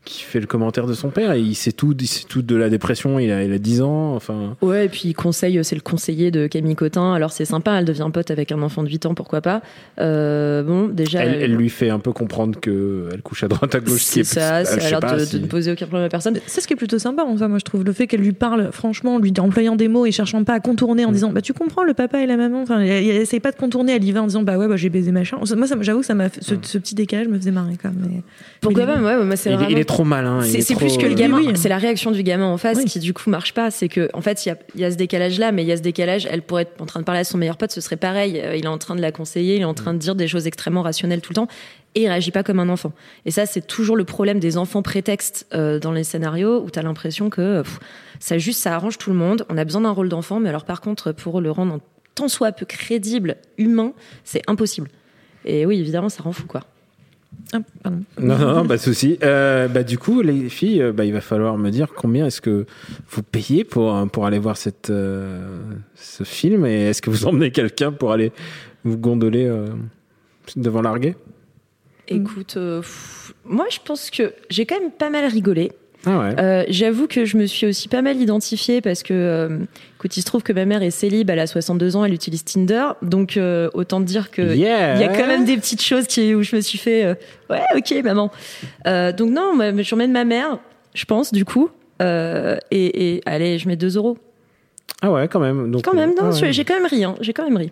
qui 0.09 0.23
fait 0.23 0.41
le 0.41 0.47
commentaire 0.47 0.87
de 0.87 0.95
son 0.95 1.11
père 1.11 1.33
et 1.33 1.41
il 1.41 1.55
sait 1.55 1.73
tout, 1.73 1.95
il 2.01 2.07
sait 2.07 2.25
tout 2.29 2.43
de 2.43 2.57
la 2.57 2.69
dépression. 2.71 3.19
Il 3.19 3.31
a, 3.31 3.45
il 3.45 3.53
a 3.53 3.59
10 3.59 3.83
ans. 3.83 4.15
Enfin, 4.15 4.57
Ouais, 4.63 4.87
et 4.87 4.89
puis 4.89 5.03
il 5.05 5.15
conseille, 5.15 5.61
c'est 5.63 5.75
le 5.75 5.81
conseiller 5.83 6.31
de 6.31 6.47
Camille 6.47 6.75
Cotin. 6.77 7.13
Alors 7.13 7.31
c'est 7.33 7.45
sympa, 7.45 7.73
elle 7.79 7.85
devient 7.85 8.09
pote 8.13 8.31
avec 8.31 8.51
un 8.53 8.63
enfant 8.63 8.83
de 8.83 8.89
8 8.89 9.07
ans, 9.07 9.15
pourquoi 9.15 9.41
pas. 9.41 9.61
Euh, 10.01 10.63
bon, 10.63 10.89
déjà. 10.89 11.21
elle, 11.25 11.43
elle 11.43 11.55
lui 11.55 11.69
fait 11.69 11.91
un 11.91 11.99
peu 11.99 12.13
comprendre 12.13 12.59
que 12.61 13.09
elle 13.13 13.23
couche 13.23 13.43
à 13.45 13.49
droite 13.49 13.75
à 13.75 13.81
gauche. 13.81 14.03
ce 14.03 14.13
qui 14.21 14.25
c'est 14.25 14.41
est- 14.41 14.41
ça, 14.41 14.65
ça 14.65 14.75
a 14.85 14.91
l'air 14.91 15.01
de, 15.01 15.19
si- 15.25 15.37
de 15.37 15.43
ne 15.43 15.47
poser 15.47 15.73
aucun 15.73 15.87
problème 15.87 16.07
à 16.07 16.09
personne. 16.09 16.39
C'est 16.47 16.61
ce 16.61 16.67
qui 16.67 16.73
est 16.75 16.77
plutôt 16.77 16.99
sympa, 16.99 17.25
enfin, 17.27 17.49
moi 17.49 17.59
je 17.59 17.65
trouve 17.65 17.85
le 17.85 17.93
fait 17.93 18.07
qu'elle 18.07 18.21
lui 18.21 18.33
parle 18.33 18.71
franchement, 18.73 19.19
lui 19.19 19.33
employant 19.39 19.77
des 19.77 19.89
mots 19.89 20.07
et 20.07 20.13
cherchant 20.13 20.43
pas 20.45 20.55
à 20.55 20.61
contourner 20.61 21.05
Mm. 21.05 21.09
en 21.09 21.13
disant 21.13 21.33
bah 21.33 21.41
tu 21.43 21.53
comprends 21.53 21.85
le 21.85 21.95
papa 21.95 22.21
et 22.23 22.27
la 22.27 22.37
maman, 22.37 22.63
enfin 22.63 22.81
elle, 22.81 22.89
elle 22.91 23.17
essaye 23.23 23.41
pas 23.41 23.51
de 23.53 23.57
contourner, 23.57 23.93
elle 23.95 24.05
y 24.05 24.13
va 24.13 24.23
en 24.23 24.27
disant 24.27 24.43
bah 24.43 24.57
ouais 24.59 24.69
bah 24.69 24.77
j'ai 24.77 24.89
baisé 24.89 25.13
machin. 25.13 25.39
Moi 25.57 25.67
j'avoue 25.83 26.01
que 26.01 26.07
ça 26.07 26.15
m'a 26.15 26.29
fait- 26.29 26.43
ce, 26.43 26.55
ce 26.63 26.79
petit 26.79 26.95
décalage 26.95 27.29
me 27.29 27.37
faisait 27.39 27.51
marrer 27.51 27.75
quand 27.81 27.91
même. 27.91 28.09
mais- 28.11 28.23
Pourquoi 28.61 28.87
mais 28.87 28.95
pas 28.95 28.99
Ouais, 29.01 29.17
ouais, 29.17 29.25
moi 29.25 29.37
c'est 29.37 29.51
trop 29.99 30.05
malin. 30.05 30.45
il 30.45 30.63
C'est 30.63 30.75
trop- 30.75 30.81
plus 30.81 30.97
que 30.97 31.07
le 31.07 31.15
gamin, 31.15 31.39
oui. 31.39 31.53
c'est 31.57 31.69
la 31.69 31.79
réaction 31.79 32.11
du 32.13 32.23
gamin 32.23 32.47
en 32.47 32.57
face 32.57 32.79
Oui. 32.79 32.85
qui 32.85 32.99
du 33.01 33.13
coup 33.13 33.31
marche 33.31 33.53
pas. 33.53 33.71
C'est 33.71 33.89
que 33.89 34.09
en 34.13 34.21
fait 34.21 34.45
il 34.47 34.51
y 34.51 34.53
a, 34.53 34.59
il 34.77 34.81
y 34.81 34.85
a 34.85 34.91
ce 34.91 34.97
décalage 34.97 35.39
là, 35.39 35.51
mais 35.53 35.63
il 35.65 35.69
y 35.69 35.73
a 35.73 35.77
ce 35.77 35.83
décalage. 35.83 36.27
Elle 36.31 36.43
pourrait 36.43 36.63
être 36.63 36.81
en 36.81 36.87
train 36.87 37.01
de 37.01 37.05
parler 37.05 37.21
à 37.21 37.25
son 37.25 37.37
meilleur 37.39 37.57
pote, 37.57 37.73
ce 37.73 37.81
serait 37.81 37.97
pareil. 37.97 38.41
Euh, 38.41 38.55
Il 38.57 38.65
est 38.65 38.69
en 38.69 38.79
train 38.79 38.95
de 38.95 39.01
la 39.01 39.11
conseiller, 39.13 39.57
il 39.57 39.63
est 39.63 39.65
en 39.65 39.75
train 39.75 39.93
de 39.95 39.99
dire 39.99 40.15
des 40.15 40.29
choses 40.29 40.47
extrêmement 40.47 40.83
rationnelles 40.83 41.21
tout 41.21 41.31
le 41.33 41.37
temps, 41.37 41.49
et 41.97 42.03
il 42.03 42.09
réagit 42.09 42.31
pas 42.31 42.43
comme 42.45 42.61
un 42.61 42.69
enfant. 42.69 42.93
Et 43.27 43.31
ça 43.33 43.45
c'est 43.47 43.67
toujours 43.67 43.97
le 43.97 44.05
problème 44.05 44.39
des 44.39 44.57
enfants 44.57 44.83
prétextes 44.83 45.47
euh, 45.55 45.79
dans 45.81 45.93
les 45.93 46.05
scénarios 46.05 46.63
où 46.63 46.71
t'as 46.71 46.83
l'impression 46.83 47.29
que 47.31 47.63
pff, 47.63 47.81
ça 48.21 48.39
juste 48.39 48.61
ça 48.63 48.75
arrange 48.75 48.99
tout 48.99 49.11
le 49.11 49.17
monde. 49.17 49.45
On 49.51 49.59
a 49.59 49.65
besoin 49.65 49.81
d'un 49.81 49.91
rôle 49.91 50.09
d'enfant, 50.09 50.39
mais 50.39 50.49
alors 50.49 50.65
par 50.65 50.81
contre 50.81 51.11
pour 51.13 51.41
le 51.41 51.51
rendre 51.51 51.81
tant 52.15 52.29
soit 52.29 52.53
peu 52.53 52.67
crédible, 52.67 53.37
humain, 53.59 53.93
c'est 54.25 54.43
impossible. 54.47 54.89
Et 55.45 55.67
oui 55.67 55.81
évidemment 55.81 56.09
ça 56.09 56.23
rend 56.23 56.33
fou 56.33 56.47
quoi. 56.47 56.63
Ah, 57.53 57.59
pardon. 57.83 58.03
Non, 58.21 58.39
non, 58.39 58.55
non, 58.57 58.67
pas 58.67 58.77
de 58.77 58.83
souci. 58.83 59.19
Euh, 59.23 59.69
bah, 59.69 59.83
du 59.83 59.97
coup, 59.99 60.21
les 60.21 60.49
filles, 60.49 60.83
euh, 60.83 60.93
bah, 60.93 61.05
il 61.05 61.13
va 61.13 61.21
falloir 61.21 61.57
me 61.57 61.71
dire 61.71 61.95
combien 61.95 62.27
est-ce 62.27 62.41
que 62.41 62.67
vous 63.09 63.23
payez 63.23 63.65
pour, 63.65 63.95
euh, 63.95 64.07
pour 64.07 64.27
aller 64.27 64.39
voir 64.39 64.57
cette, 64.57 64.91
euh, 64.91 65.59
ce 65.95 66.25
film 66.25 66.67
et 66.67 66.89
est-ce 66.89 67.01
que 67.01 67.11
vous 67.11 67.27
emmenez 67.27 67.51
quelqu'un 67.51 67.93
pour 67.93 68.13
aller 68.13 68.33
vous 68.85 68.99
gondoler 68.99 69.47
euh, 69.47 69.67
devant 70.57 70.83
l'arguet? 70.83 71.17
Écoute, 72.09 72.57
euh, 72.57 72.81
pff, 72.81 73.35
moi 73.45 73.67
je 73.71 73.79
pense 73.85 74.11
que 74.11 74.33
j'ai 74.51 74.65
quand 74.67 74.81
même 74.81 74.91
pas 74.91 75.11
mal 75.11 75.27
rigolé. 75.27 75.73
Ah 76.11 76.19
ouais. 76.21 76.41
Euh, 76.41 76.65
J'avoue 76.69 77.07
que 77.07 77.25
je 77.25 77.37
me 77.37 77.45
suis 77.47 77.67
aussi 77.67 77.87
pas 77.89 78.01
mal 78.01 78.17
identifiée 78.17 78.81
parce 78.81 79.03
que, 79.03 79.13
euh, 79.13 79.59
écoute, 79.97 80.17
il 80.17 80.21
se 80.23 80.27
trouve 80.27 80.43
que 80.43 80.53
ma 80.55 80.65
mère 80.65 80.83
est 80.83 80.91
célib, 80.91 81.29
elle 81.29 81.39
a 81.39 81.47
62 81.47 81.97
ans, 81.97 82.05
elle 82.05 82.15
utilise 82.15 82.45
Tinder, 82.45 82.87
donc 83.03 83.37
euh, 83.37 83.69
autant 83.75 84.01
te 84.01 84.07
dire 84.07 84.31
que 84.31 84.41
Yeah. 84.55 84.95
il 84.95 85.01
y 85.01 85.05
a 85.05 85.09
quand 85.09 85.27
même 85.27 85.45
des 85.45 85.57
petites 85.57 85.83
choses 85.83 86.07
qui, 86.07 86.35
où 86.35 86.43
je 86.43 86.57
me 86.57 86.61
suis 86.63 86.79
fait, 86.79 87.05
euh, 87.05 87.15
ouais, 87.51 87.61
ok, 87.77 87.95
maman. 88.05 88.31
Euh, 88.87 89.13
donc 89.13 89.31
non, 89.31 89.53
j'emmène 89.83 90.13
ma 90.13 90.25
mère, 90.25 90.59
je 90.95 91.05
pense, 91.05 91.33
du 91.33 91.45
coup, 91.45 91.69
euh, 92.01 92.57
et, 92.71 93.15
et 93.17 93.23
allez, 93.27 93.59
je 93.59 93.69
mets 93.69 93.77
2 93.77 93.97
euros. 93.97 94.17
Ah 95.03 95.13
ouais, 95.13 95.29
quand 95.29 95.41
même. 95.41 95.71
Donc, 95.71 95.83
Quand 95.85 95.95
même, 95.95 96.11
non, 96.11 96.31
ah 96.33 96.41
ouais. 96.41 96.53
j'ai 96.53 96.65
quand 96.65 96.75
même 96.75 96.87
ri, 96.87 97.05
hein, 97.05 97.15
j'ai 97.21 97.33
quand 97.33 97.45
même 97.45 97.57
ri. 97.57 97.71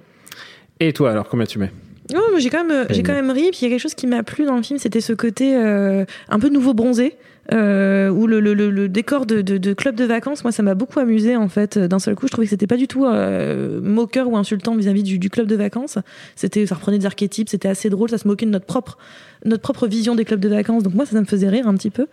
Et 0.78 0.93
toi, 0.93 1.11
alors, 1.12 1.28
combien 1.28 1.47
tu 1.47 1.59
mets? 1.59 1.71
Moi, 2.12 2.23
j'ai 2.38 2.50
quand 2.50 2.62
même, 2.64 2.87
j'ai 2.90 3.02
quand 3.02 3.14
même 3.14 3.31
ri. 3.31 3.49
Puis 3.50 3.61
il 3.62 3.64
y 3.64 3.66
a 3.66 3.71
quelque 3.71 3.81
chose 3.83 3.95
qui 3.95 4.07
m'a 4.07 4.23
plu 4.23 4.45
dans 4.45 4.55
le 4.57 4.62
film, 4.62 4.78
c'était 4.78 5.00
ce 5.00 5.12
côté 5.12 5.57
euh, 5.57 6.05
un 6.28 6.38
peu 6.38 6.49
nouveau 6.50 6.73
bronzé. 6.73 7.16
Euh, 7.53 8.09
où 8.09 8.26
le, 8.26 8.41
le, 8.41 8.55
le, 8.55 8.71
le 8.71 8.88
décor 8.88 9.25
de, 9.25 9.41
de, 9.41 9.57
de 9.57 9.73
club 9.73 9.95
de 9.95 10.05
vacances, 10.05 10.43
moi 10.43 10.50
ça 10.50 10.65
m'a 10.65 10.75
beaucoup 10.75 10.99
amusé 10.99 11.37
en 11.37 11.49
fait. 11.49 11.79
D'un 11.79 12.00
seul 12.00 12.17
coup, 12.17 12.26
je 12.26 12.33
trouvais 12.33 12.47
que 12.47 12.50
c'était 12.50 12.67
pas 12.67 12.76
du 12.76 12.88
tout 12.88 13.05
euh, 13.07 13.81
moqueur 13.81 14.29
ou 14.29 14.37
insultant 14.37 14.75
vis-à-vis 14.75 15.05
du, 15.05 15.19
du 15.21 15.31
club 15.31 15.47
de 15.47 15.55
vacances. 15.55 15.99
C'était, 16.35 16.67
ça 16.67 16.75
reprenait 16.75 16.99
des 16.99 17.07
archétypes, 17.07 17.49
c'était 17.49 17.69
assez 17.69 17.88
drôle, 17.88 18.11
ça 18.11 18.19
se 18.19 18.26
moquait 18.26 18.47
de 18.47 18.50
notre 18.50 18.67
propre, 18.67 18.99
notre 19.45 19.62
propre 19.62 19.87
vision 19.87 20.17
des 20.17 20.25
clubs 20.25 20.41
de 20.41 20.49
vacances. 20.49 20.83
Donc 20.83 20.95
moi 20.95 21.07
ça, 21.07 21.12
ça 21.12 21.21
me 21.21 21.26
faisait 21.26 21.49
rire 21.49 21.69
un 21.69 21.75
petit 21.75 21.91
peu. 21.91 22.07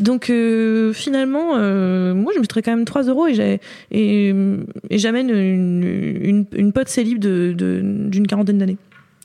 Donc 0.00 0.28
euh, 0.28 0.92
finalement, 0.92 1.52
euh, 1.56 2.12
moi 2.14 2.32
je 2.34 2.40
mettrais 2.40 2.60
quand 2.60 2.76
même 2.76 2.84
3 2.84 3.04
euros 3.04 3.26
et, 3.26 3.34
j'ai- 3.34 3.60
et, 3.90 4.34
et 4.90 4.98
j'amène 4.98 5.30
une, 5.30 5.82
une, 6.22 6.44
une 6.54 6.72
pote 6.72 6.88
célib 6.88 7.18
de, 7.20 7.54
de, 7.56 7.80
d'une 7.82 8.26
quarantaine 8.26 8.58
d'années. 8.58 8.76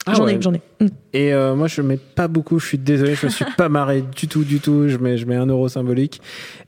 Ah 0.06 0.14
j'en 0.16 0.26
ouais. 0.26 0.36
ai, 0.36 0.42
j'en 0.42 0.54
ai. 0.54 0.62
Mm. 0.80 0.88
Et 1.14 1.34
euh, 1.34 1.56
moi, 1.56 1.68
je 1.68 1.82
mets 1.82 1.98
pas 1.98 2.28
beaucoup. 2.28 2.58
Je 2.60 2.66
suis 2.66 2.78
désolé, 2.78 3.16
je 3.16 3.26
me 3.26 3.32
suis 3.32 3.46
pas 3.58 3.70
marré 3.70 4.04
du 4.16 4.28
tout, 4.28 4.44
du 4.44 4.60
tout. 4.60 4.88
Je 4.88 4.98
mets, 4.98 5.18
je 5.18 5.26
mets 5.26 5.36
un 5.36 5.46
euro 5.46 5.68
symbolique. 5.68 6.22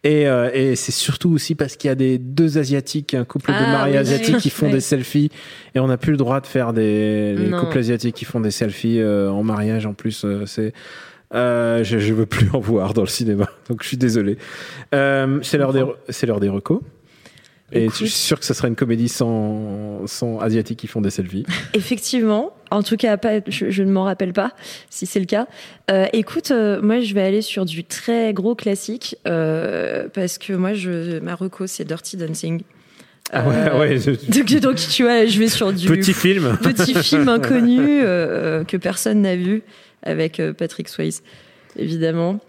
Et, 0.03 0.27
euh, 0.27 0.50
et 0.53 0.75
c'est 0.75 0.91
surtout 0.91 1.31
aussi 1.31 1.55
parce 1.55 1.75
qu'il 1.75 1.88
y 1.88 1.91
a 1.91 1.95
des 1.95 2.17
deux 2.17 2.57
asiatiques, 2.57 3.13
un 3.13 3.23
couple 3.25 3.51
de 3.51 3.55
Ah, 3.57 3.71
mariés 3.71 3.93
oui. 3.93 4.00
asiatiques 4.00 4.38
qui 4.38 4.50
font 4.50 4.69
des 4.69 4.81
selfies. 4.81 5.31
Et 5.75 5.79
on 5.79 5.88
n'a 5.88 5.97
plus 5.97 6.11
le 6.11 6.17
droit 6.17 6.41
de 6.41 6.47
faire 6.47 6.73
des 6.73 7.33
les 7.35 7.50
couples 7.51 7.77
asiatiques 7.77 8.15
qui 8.15 8.25
font 8.25 8.41
des 8.41 8.51
selfies 8.51 9.00
euh, 9.00 9.31
en 9.31 9.43
mariage. 9.43 9.85
En 9.85 9.93
plus, 9.93 10.23
euh, 10.25 10.45
c'est 10.45 10.73
euh, 11.33 11.83
je, 11.85 11.97
je 11.97 12.13
veux 12.13 12.25
plus 12.25 12.50
en 12.53 12.59
voir 12.59 12.93
dans 12.93 13.03
le 13.03 13.07
cinéma. 13.07 13.47
Donc 13.69 13.83
je 13.83 13.88
suis 13.88 13.97
désolé. 13.97 14.38
Euh, 14.93 15.39
c'est 15.43 15.57
l'heure 15.57 15.73
des, 15.73 15.85
c'est 16.09 16.25
l'heure 16.27 16.41
des 16.41 16.50
recos. 16.50 16.81
Et 17.73 17.85
Écoute. 17.85 17.93
je 17.99 18.05
suis 18.05 18.09
sûr 18.09 18.39
que 18.39 18.45
ce 18.45 18.53
sera 18.53 18.67
une 18.67 18.75
comédie 18.75 19.07
sans, 19.07 20.05
sans 20.05 20.39
asiatiques 20.39 20.79
qui 20.79 20.87
font 20.87 20.99
des 21.01 21.09
selfies. 21.09 21.45
Effectivement, 21.73 22.53
en 22.69 22.83
tout 22.83 22.97
cas, 22.97 23.15
pas, 23.17 23.39
je, 23.48 23.69
je 23.69 23.83
ne 23.83 23.91
m'en 23.91 24.03
rappelle 24.03 24.33
pas 24.33 24.51
si 24.89 25.05
c'est 25.05 25.19
le 25.19 25.25
cas. 25.25 25.48
Euh, 25.89 26.05
écoute, 26.13 26.51
euh, 26.51 26.81
moi, 26.81 27.00
je 27.00 27.13
vais 27.13 27.22
aller 27.22 27.41
sur 27.41 27.63
du 27.65 27.83
très 27.85 28.33
gros 28.33 28.55
classique 28.55 29.15
euh, 29.27 30.07
parce 30.13 30.37
que 30.37 30.53
moi, 30.53 30.74
je, 30.74 31.19
ma 31.19 31.35
reco, 31.35 31.65
c'est 31.67 31.85
Dirty 31.85 32.17
Dancing. 32.17 32.61
Ah 33.31 33.48
ouais, 33.48 33.79
ouais. 33.79 33.98
je- 33.98 34.11
Donc, 34.29 34.59
donc, 34.61 34.75
tu 34.75 35.03
vois, 35.03 35.25
je 35.25 35.39
vais 35.39 35.48
sur 35.48 35.72
du 35.72 35.87
Petit 35.87 36.13
film. 36.13 36.57
petit 36.63 36.93
film 36.96 37.29
inconnu 37.29 37.77
que 38.67 38.75
personne 38.77 39.22
n'a 39.22 39.37
vu 39.37 39.63
avec 40.03 40.41
Patrick 40.57 40.89
Swayze, 40.89 41.22
évidemment, 41.77 42.39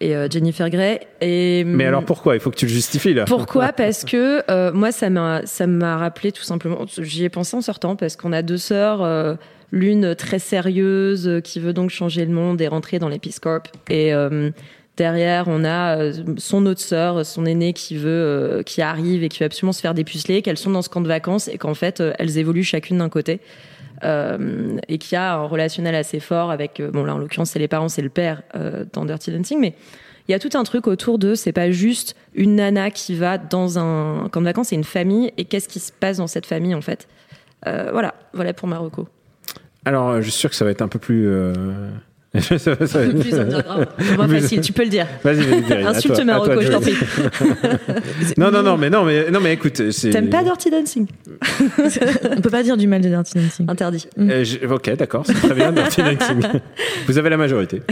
et 0.00 0.16
euh, 0.16 0.28
Jennifer 0.28 0.68
Grey. 0.70 1.00
Et 1.20 1.64
Mais 1.64 1.86
alors 1.86 2.04
pourquoi? 2.04 2.34
Il 2.34 2.40
faut 2.40 2.50
que 2.50 2.56
tu 2.56 2.66
le 2.66 2.72
justifies 2.72 3.14
là. 3.14 3.24
pourquoi? 3.24 3.72
Parce 3.72 4.04
que 4.04 4.42
euh, 4.50 4.72
moi, 4.72 4.92
ça 4.92 5.10
m'a, 5.10 5.46
ça 5.46 5.66
m'a 5.66 5.96
rappelé 5.96 6.32
tout 6.32 6.42
simplement. 6.42 6.84
J'y 6.98 7.24
ai 7.24 7.28
pensé 7.28 7.56
en 7.56 7.60
sortant 7.60 7.96
parce 7.96 8.16
qu'on 8.16 8.32
a 8.32 8.42
deux 8.42 8.58
sœurs, 8.58 9.02
euh, 9.02 9.34
l'une 9.70 10.14
très 10.14 10.38
sérieuse 10.38 11.40
qui 11.44 11.60
veut 11.60 11.72
donc 11.72 11.90
changer 11.90 12.24
le 12.24 12.32
monde 12.32 12.60
et 12.60 12.68
rentrer 12.68 12.98
dans 12.98 13.08
les 13.08 13.18
Peace 13.18 13.38
Corps, 13.40 13.62
et 13.88 14.12
euh, 14.12 14.50
derrière 14.96 15.44
on 15.46 15.64
a 15.64 16.12
son 16.36 16.66
autre 16.66 16.80
sœur, 16.80 17.24
son 17.24 17.46
aînée 17.46 17.72
qui 17.72 17.96
veut, 17.96 18.62
qui 18.66 18.82
arrive 18.82 19.22
et 19.24 19.28
qui 19.28 19.38
veut 19.38 19.46
absolument 19.46 19.72
se 19.72 19.80
faire 19.80 19.94
dépuceler, 19.94 20.42
qu'elles 20.42 20.58
sont 20.58 20.70
dans 20.70 20.82
ce 20.82 20.90
camp 20.90 21.00
de 21.00 21.08
vacances 21.08 21.48
et 21.48 21.56
qu'en 21.56 21.74
fait 21.74 22.02
elles 22.18 22.36
évoluent 22.38 22.64
chacune 22.64 22.98
d'un 22.98 23.08
côté. 23.08 23.40
Euh, 24.04 24.78
et 24.88 24.98
qui 24.98 25.14
a 25.14 25.34
un 25.34 25.44
relationnel 25.44 25.94
assez 25.94 26.18
fort 26.18 26.50
avec, 26.50 26.80
euh, 26.80 26.90
bon 26.90 27.04
là 27.04 27.14
en 27.14 27.18
l'occurrence 27.18 27.50
c'est 27.50 27.60
les 27.60 27.68
parents, 27.68 27.88
c'est 27.88 28.02
le 28.02 28.08
père 28.08 28.42
euh, 28.56 28.84
dans 28.92 29.04
Dirty 29.04 29.30
Dancing, 29.30 29.60
mais 29.60 29.74
il 30.26 30.32
y 30.32 30.34
a 30.34 30.40
tout 30.40 30.50
un 30.54 30.64
truc 30.64 30.88
autour 30.88 31.20
de, 31.20 31.36
c'est 31.36 31.52
pas 31.52 31.70
juste 31.70 32.16
une 32.34 32.56
nana 32.56 32.90
qui 32.90 33.14
va 33.14 33.38
dans 33.38 33.78
un 33.78 34.28
camp 34.30 34.40
de 34.40 34.46
vacances, 34.46 34.68
c'est 34.68 34.76
une 34.76 34.82
famille, 34.82 35.32
et 35.36 35.44
qu'est-ce 35.44 35.68
qui 35.68 35.78
se 35.78 35.92
passe 35.92 36.16
dans 36.16 36.26
cette 36.26 36.46
famille 36.46 36.74
en 36.74 36.80
fait? 36.80 37.06
Voilà, 37.64 38.14
voilà 38.32 38.52
pour 38.52 38.66
Marocco. 38.66 39.06
Alors, 39.84 40.16
je 40.16 40.30
suis 40.30 40.32
sûr 40.32 40.50
que 40.50 40.56
ça 40.56 40.64
va 40.64 40.72
être 40.72 40.82
un 40.82 40.88
peu 40.88 40.98
plus. 40.98 41.28
euh, 42.36 42.40
ça 42.58 42.58
ça 42.86 43.00
Plus 43.04 44.40
facile, 44.40 44.60
tu 44.62 44.72
peux 44.72 44.84
le 44.84 44.88
dire. 44.88 45.06
Vas-y, 45.22 45.40
Insulte 45.84 46.14
toi, 46.14 46.24
Marocco, 46.24 46.52
toi, 46.54 46.62
je 46.62 46.70
t'en 46.72 46.80
prie. 46.80 46.94
Non, 48.38 48.50
non, 48.50 48.62
non, 48.62 48.76
mais 48.78 48.88
non, 48.88 49.04
mais 49.04 49.30
non, 49.30 49.40
mais 49.40 49.52
écoute, 49.52 49.90
c'est. 49.90 50.10
T'aimes 50.10 50.30
pas 50.30 50.42
Dirty 50.42 50.70
Dancing 50.70 51.06
On 52.36 52.40
peut 52.40 52.50
pas 52.50 52.62
dire 52.62 52.76
du 52.76 52.86
mal 52.86 53.02
de 53.02 53.08
Dirty 53.08 53.34
Dancing. 53.38 53.66
Interdit. 53.68 54.06
Euh, 54.18 54.44
je- 54.44 54.66
Ok, 54.66 54.90
d'accord, 54.96 55.24
c'est 55.26 55.34
très 55.34 55.54
bien. 55.54 55.72
Dirty 55.72 56.02
Dancing. 56.02 56.42
Vous 57.06 57.18
avez 57.18 57.28
la 57.28 57.36
majorité. 57.36 57.82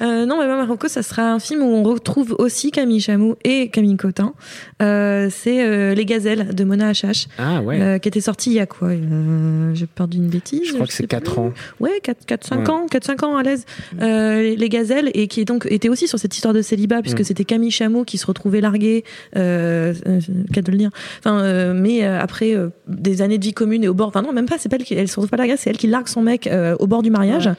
Euh, 0.00 0.24
non, 0.26 0.38
mais 0.38 0.46
moi, 0.46 0.56
Marocco, 0.56 0.86
ça 0.88 1.02
sera 1.02 1.32
un 1.32 1.38
film 1.40 1.62
où 1.62 1.66
on 1.74 1.82
retrouve 1.82 2.36
aussi 2.38 2.70
Camille 2.70 3.00
Chamou 3.00 3.34
et 3.44 3.68
Camille 3.70 3.96
Cotin. 3.96 4.34
Euh, 4.80 5.28
c'est 5.30 5.66
euh, 5.66 5.94
Les 5.94 6.04
Gazelles 6.04 6.54
de 6.54 6.64
Mona 6.64 6.88
Achache, 6.88 7.26
Ah 7.38 7.60
ouais. 7.62 7.80
euh, 7.80 7.98
qui 7.98 8.08
était 8.08 8.20
sorti 8.20 8.50
il 8.50 8.54
y 8.54 8.60
a 8.60 8.66
quoi 8.66 8.88
euh, 8.88 9.74
J'ai 9.74 9.86
perdu 9.86 10.18
une 10.18 10.28
bêtise. 10.28 10.68
je 10.68 10.74
crois 10.74 10.86
que 10.86 10.92
c'est 10.92 11.06
4 11.08 11.32
plus. 11.32 11.40
ans. 11.40 11.52
Ouais, 11.80 11.98
4, 12.02 12.24
4 12.26 12.46
5 12.46 12.58
Ouais. 12.60 12.70
ans, 12.70 12.86
4 12.88 13.04
5 13.08 13.22
ans 13.22 13.36
à 13.36 13.42
l'aise. 13.42 13.64
Euh, 14.00 14.42
les, 14.42 14.56
les 14.56 14.68
Gazelles 14.68 15.10
et 15.14 15.26
qui 15.28 15.40
est 15.40 15.44
donc 15.44 15.66
était 15.70 15.88
aussi 15.88 16.06
sur 16.06 16.18
cette 16.18 16.34
histoire 16.34 16.54
de 16.54 16.62
célibat 16.62 17.00
puisque 17.02 17.20
Mm. 17.20 17.24
c'était 17.24 17.44
Camille 17.44 17.70
Chamou 17.70 18.04
qui 18.04 18.18
se 18.18 18.26
retrouvait 18.26 18.60
larguée 18.60 19.02
euh, 19.36 19.94
euh, 20.06 20.20
qu'à 20.52 20.62
de 20.62 20.70
le 20.70 20.76
dire. 20.78 20.90
Enfin 21.20 21.40
euh, 21.40 21.72
mais 21.74 22.04
après 22.04 22.54
des 22.86 23.22
années 23.22 23.38
de 23.38 23.44
vie 23.44 23.52
commune 23.54 23.82
et 23.84 23.88
au 23.88 23.94
bord 23.94 24.08
enfin 24.08 24.22
non, 24.22 24.32
même 24.32 24.46
pas, 24.46 24.56
c'est 24.58 24.68
pas 24.68 24.76
elle 24.76 24.84
qui 24.84 24.94
elle 24.94 25.08
se 25.08 25.14
retrouve 25.14 25.30
pas 25.30 25.36
larguée, 25.38 25.56
c'est 25.56 25.70
elle 25.70 25.76
qui 25.78 25.86
largue 25.86 26.08
son 26.08 26.22
mec 26.22 26.48
au 26.78 26.86
bord 26.86 27.02
du 27.02 27.10
mariage. 27.10 27.46
Ouais. 27.46 27.52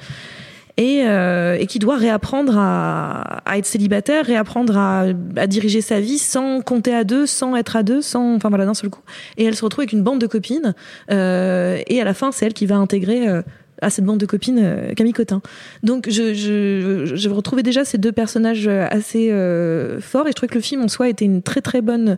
Et, 0.78 1.04
euh, 1.06 1.58
et 1.60 1.66
qui 1.66 1.78
doit 1.78 1.98
réapprendre 1.98 2.54
à, 2.58 3.42
à 3.46 3.58
être 3.58 3.66
célibataire, 3.66 4.24
réapprendre 4.26 4.78
à, 4.78 5.08
à 5.36 5.46
diriger 5.48 5.82
sa 5.82 6.00
vie 6.00 6.18
sans 6.20 6.62
compter 6.62 6.96
à 6.96 7.04
deux, 7.04 7.26
sans 7.26 7.58
être 7.58 7.76
à 7.76 7.84
deux, 7.84 8.02
sans, 8.02 8.36
enfin 8.36 8.48
voilà, 8.48 8.66
d'un 8.66 8.74
seul 8.74 8.90
coup. 8.90 9.02
Et 9.36 9.44
elle 9.44 9.58
se 9.58 9.66
retrouve 9.66 9.82
avec 9.82 9.92
une 9.92 10.04
bande 10.04 10.22
de 10.22 10.28
copines. 10.28 10.74
euh, 11.12 11.82
et 11.88 12.00
à 12.00 12.06
la 12.06 12.14
fin, 12.14 12.32
c'est 12.32 12.46
elle 12.46 12.54
qui 12.54 12.66
va 12.66 12.78
intégrer 12.78 13.28
euh, 13.28 13.42
à 13.82 13.90
cette 13.90 14.06
bande 14.06 14.20
de 14.20 14.26
copines 14.26 14.60
euh, 14.62 14.94
Camille 14.94 15.14
Cotin. 15.14 15.42
Donc 15.84 16.10
je, 16.10 16.34
je, 16.34 17.16
je 17.16 17.30
retrouvais 17.30 17.64
déjà 17.64 17.86
ces 17.86 17.98
deux 17.98 18.12
personnages 18.12 18.68
euh, 18.68 18.88
assez 18.90 19.32
euh, 19.32 20.00
forts 20.00 20.28
et 20.28 20.32
je 20.32 20.36
trouvais 20.36 20.50
que 20.50 20.56
le 20.56 20.62
film 20.62 20.82
en 20.84 20.88
soi 20.88 21.10
était 21.10 21.26
une 21.26 21.42
très 21.42 21.62
très 21.62 21.82
bonne 21.82 22.18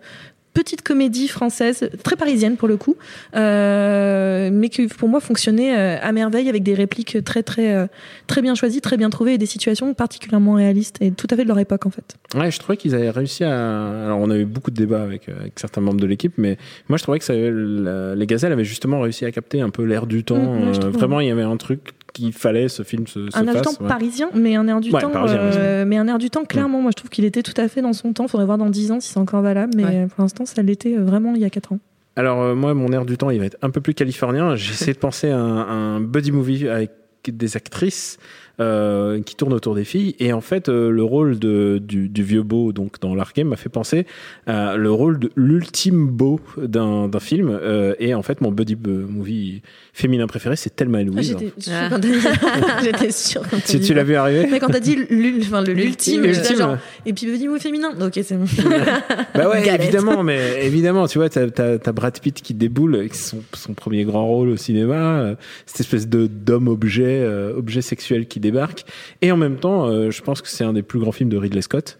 petite 0.53 0.81
comédie 0.81 1.27
française, 1.27 1.89
très 2.03 2.15
parisienne 2.15 2.57
pour 2.57 2.67
le 2.67 2.77
coup, 2.77 2.95
euh, 3.35 4.49
mais 4.51 4.69
qui 4.69 4.87
pour 4.87 5.09
moi 5.09 5.19
fonctionnait 5.19 5.77
euh, 5.77 5.97
à 6.01 6.11
merveille 6.11 6.49
avec 6.49 6.63
des 6.63 6.73
répliques 6.73 7.23
très 7.23 7.43
très 7.43 7.73
euh, 7.73 7.87
très 8.27 8.41
bien 8.41 8.55
choisies, 8.55 8.81
très 8.81 8.97
bien 8.97 9.09
trouvées 9.09 9.33
et 9.33 9.37
des 9.37 9.45
situations 9.45 9.93
particulièrement 9.93 10.53
réalistes 10.53 10.97
et 11.01 11.11
tout 11.11 11.27
à 11.31 11.35
fait 11.35 11.43
de 11.43 11.47
leur 11.47 11.59
époque 11.59 11.85
en 11.85 11.89
fait. 11.89 12.15
Ouais, 12.35 12.51
je 12.51 12.59
trouvais 12.59 12.77
qu'ils 12.77 12.95
avaient 12.95 13.09
réussi 13.09 13.43
à. 13.43 14.05
Alors, 14.05 14.19
on 14.19 14.29
a 14.29 14.37
eu 14.37 14.45
beaucoup 14.45 14.71
de 14.71 14.75
débats 14.75 15.03
avec, 15.03 15.27
avec 15.29 15.53
certains 15.59 15.81
membres 15.81 15.99
de 15.99 16.07
l'équipe, 16.07 16.33
mais 16.37 16.57
moi, 16.89 16.97
je 16.97 17.03
trouvais 17.03 17.19
que 17.19 17.25
ça, 17.25 17.33
la- 17.33 18.15
les 18.15 18.25
Gazelles 18.27 18.51
avaient 18.53 18.63
justement 18.63 19.01
réussi 19.01 19.25
à 19.25 19.31
capter 19.31 19.61
un 19.61 19.69
peu 19.69 19.83
l'air 19.83 20.05
du 20.07 20.23
temps. 20.23 20.37
Mm, 20.37 20.69
ouais, 20.71 20.77
Euh, 20.85 20.89
vraiment, 20.89 21.19
il 21.19 21.27
y 21.27 21.31
avait 21.31 21.41
un 21.43 21.57
truc 21.57 21.79
qu'il 22.13 22.33
fallait 22.33 22.67
ce 22.67 22.83
film 22.83 23.07
se, 23.07 23.29
se 23.29 23.37
un 23.37 23.45
air 23.47 23.55
du 23.55 23.61
temps 23.61 23.71
ouais. 23.81 23.87
parisien, 23.87 24.29
mais 24.33 24.55
un 24.55 24.67
air 24.67 24.79
du 24.81 24.91
Ouais, 24.91 25.01
temps, 25.01 25.09
parisien, 25.09 25.39
euh, 25.39 25.85
mais 25.85 25.97
un 25.97 26.07
air 26.07 26.17
du 26.17 26.29
temps 26.29 26.43
clairement. 26.45 26.81
Moi, 26.81 26.91
je 26.91 26.95
trouve 26.97 27.09
qu'il 27.09 27.25
était 27.25 27.43
tout 27.43 27.53
à 27.59 27.67
fait 27.67 27.81
dans 27.81 27.93
son 27.93 28.13
temps. 28.13 28.27
Faudrait 28.27 28.45
voir 28.45 28.57
dans 28.57 28.69
10 28.69 28.91
ans 28.91 28.99
si 28.99 29.11
c'est 29.13 29.19
encore 29.19 29.41
valable, 29.41 29.73
mais 29.75 29.83
Ouais. 29.85 30.07
pour 30.07 30.21
l'instant, 30.21 30.45
ça 30.45 30.61
l'était 30.61 30.95
euh, 30.97 31.03
vraiment 31.03 31.33
il 31.35 31.41
y 31.41 31.45
a 31.45 31.49
4 31.49 31.73
ans. 31.73 31.79
Alors, 32.15 32.41
euh, 32.41 32.55
moi, 32.55 32.73
mon 32.73 32.91
air 32.91 33.05
du 33.05 33.17
temps, 33.17 33.29
il 33.29 33.39
va 33.39 33.45
être 33.45 33.57
un 33.61 33.69
peu 33.69 33.79
plus 33.81 33.93
californien. 33.93 34.55
J'ai 34.55 34.71
essayé 34.73 34.93
de 34.93 34.97
penser 34.99 35.29
à 35.29 35.37
un, 35.39 35.95
un 35.95 36.01
buddy 36.01 36.31
movie 36.31 36.67
avec 36.67 36.91
des 37.27 37.55
actrices 37.55 38.17
euh, 38.59 39.21
qui 39.21 39.35
tournent 39.35 39.53
autour 39.53 39.75
des 39.75 39.83
filles. 39.85 40.15
Et 40.19 40.33
en 40.33 40.41
fait, 40.41 40.69
euh, 40.69 40.89
le 40.91 41.03
rôle 41.03 41.39
de, 41.39 41.79
du, 41.81 42.09
du 42.09 42.23
vieux 42.23 42.43
beau 42.43 42.71
donc, 42.73 42.99
dans 43.01 43.15
l'Arkham 43.15 43.47
m'a 43.47 43.55
fait 43.55 43.69
penser 43.69 44.05
à 44.47 44.75
le 44.75 44.91
rôle 44.91 45.19
de 45.19 45.31
l'ultime 45.35 46.07
beau 46.07 46.39
d'un 46.57 47.07
d'un 47.07 47.19
film. 47.19 47.49
Euh, 47.51 47.93
et 47.99 48.13
en 48.13 48.21
fait, 48.21 48.41
mon 48.41 48.51
buddy 48.51 48.77
euh, 48.87 49.05
movie 49.07 49.61
féminin 49.93 50.27
préféré, 50.27 50.55
c'est 50.55 50.75
Thelma 50.75 50.99
et 51.01 51.01
Ah, 51.01 51.05
Louise. 51.05 51.37
J'étais 51.39 51.53
sûre 51.61 51.73
Ah. 51.91 52.81
j'étais 52.83 53.11
sûre 53.11 53.41
quand 53.49 53.57
t'as 53.57 53.71
tu 53.71 53.77
dit 53.79 53.87
tu 53.87 53.93
l'as 53.93 54.03
vu 54.03 54.15
arriver 54.15 54.47
Mais 54.49 54.59
quand 54.59 54.67
t'as 54.69 54.79
dit 54.79 54.95
l'ul- 55.09 55.41
enfin, 55.41 55.61
le- 55.61 55.73
l'ultime, 55.73 56.23
j'étais 56.23 56.37
L'ultime. 56.39 56.57
genre, 56.57 56.77
et 57.05 57.13
puis 57.13 57.25
petit 57.27 57.47
mot 57.47 57.57
féminin. 57.57 57.91
Ok, 58.01 58.19
c'est 58.23 58.35
bon. 58.35 58.45
Bah 59.33 59.49
ouais, 59.49 59.63
Galette. 59.63 59.81
évidemment, 59.83 60.23
mais 60.23 60.65
évidemment, 60.65 61.07
tu 61.07 61.17
vois, 61.17 61.29
t'as, 61.29 61.49
t'as, 61.49 61.77
t'as 61.77 61.91
Brad 61.93 62.19
Pitt 62.19 62.41
qui 62.41 62.53
déboule 62.53 63.07
son, 63.13 63.41
son 63.53 63.73
premier 63.73 64.03
grand 64.03 64.25
rôle 64.27 64.49
au 64.49 64.57
cinéma, 64.57 65.19
euh, 65.21 65.35
cette 65.65 65.79
espèce 65.81 66.07
de 66.07 66.27
d'homme 66.27 66.67
objet, 66.67 67.21
euh, 67.21 67.55
objet 67.55 67.81
sexuel 67.81 68.27
qui 68.27 68.39
débarque, 68.41 68.83
et 69.21 69.31
en 69.31 69.37
même 69.37 69.55
temps, 69.57 69.85
euh, 69.87 70.11
je 70.11 70.21
pense 70.21 70.41
que 70.41 70.47
c'est 70.49 70.63
un 70.63 70.73
des 70.73 70.81
plus 70.81 70.99
grands 70.99 71.11
films 71.13 71.29
de 71.29 71.37
Ridley 71.37 71.61
Scott. 71.61 71.97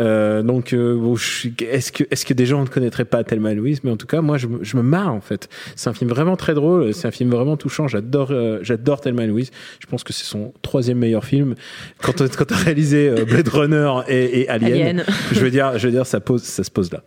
Euh, 0.00 0.42
donc, 0.42 0.72
euh, 0.72 0.94
bon, 0.96 1.14
est-ce 1.14 1.92
que 1.92 2.04
est-ce 2.10 2.26
que 2.26 2.34
des 2.34 2.46
gens 2.46 2.62
ne 2.62 2.66
connaîtraient 2.68 3.04
pas 3.04 3.24
Thelma 3.24 3.52
et 3.52 3.54
Louise? 3.54 3.80
Mais 3.84 3.90
en 3.90 3.96
tout 3.96 4.06
cas, 4.06 4.20
moi, 4.20 4.36
je, 4.38 4.46
me- 4.48 4.62
je 4.64 4.76
me 4.76 4.82
marre 4.82 5.14
en 5.14 5.20
fait. 5.20 5.48
C'est 5.76 5.88
un 5.88 5.94
film 5.94 6.10
vraiment 6.10 6.36
très 6.36 6.54
drôle, 6.54 6.92
c'est 6.92 7.08
un 7.08 7.12
film 7.12 7.30
vraiment 7.30 7.56
touchant. 7.56 7.88
J'adore, 7.88 8.32
j'adore 8.62 9.00
Thelma 9.00 9.24
et 9.24 9.28
Louise. 9.28 9.50
Je 9.80 9.86
pense 9.86 10.04
que 10.04 10.12
c'est 10.12 10.24
son 10.24 10.52
troisième 10.62 10.98
meilleur 10.98 11.24
film. 11.24 11.54
Quand 12.02 12.20
on- 12.20 12.28
quand 12.28 12.44
t'as 12.46 12.56
réalisé 12.56 13.10
Blade 13.26 13.48
Runner 13.48 13.90
et, 14.08 14.40
et 14.42 14.48
Alien, 14.48 14.72
Alien. 14.72 15.04
je 15.32 15.40
veux 15.40 15.50
dire, 15.50 15.78
je 15.78 15.86
veux 15.86 15.92
dire, 15.92 16.06
ça 16.06 16.20
pose, 16.20 16.42
ça 16.42 16.64
se 16.64 16.70
pose 16.70 16.90
là. 16.92 17.02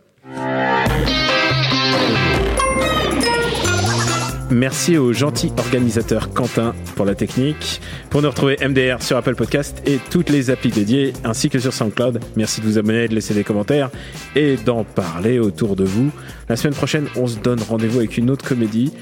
Merci 4.50 4.96
au 4.96 5.12
gentil 5.12 5.52
organisateur 5.58 6.32
Quentin 6.32 6.74
pour 6.96 7.04
la 7.04 7.14
technique. 7.14 7.80
Pour 8.08 8.22
nous 8.22 8.30
retrouver 8.30 8.56
MDR 8.66 9.02
sur 9.02 9.16
Apple 9.16 9.34
Podcast 9.34 9.82
et 9.86 9.98
toutes 10.10 10.30
les 10.30 10.50
applis 10.50 10.70
dédiées, 10.70 11.12
ainsi 11.22 11.50
que 11.50 11.58
sur 11.58 11.72
SoundCloud. 11.72 12.20
Merci 12.36 12.62
de 12.62 12.66
vous 12.66 12.78
abonner, 12.78 13.08
de 13.08 13.14
laisser 13.14 13.34
des 13.34 13.44
commentaires 13.44 13.90
et 14.34 14.56
d'en 14.56 14.84
parler 14.84 15.38
autour 15.38 15.76
de 15.76 15.84
vous. 15.84 16.10
La 16.48 16.56
semaine 16.56 16.74
prochaine, 16.74 17.08
on 17.16 17.26
se 17.26 17.38
donne 17.38 17.60
rendez-vous 17.60 17.98
avec 17.98 18.16
une 18.16 18.30
autre 18.30 18.46
comédie. 18.46 18.92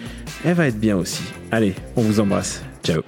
Elle 0.45 0.55
va 0.55 0.67
être 0.67 0.81
bien 0.81 0.97
aussi. 0.97 1.23
Allez, 1.53 1.75
on 1.95 2.03
vous 2.03 2.19
embrasse. 2.19 2.63
Ciao. 2.83 3.03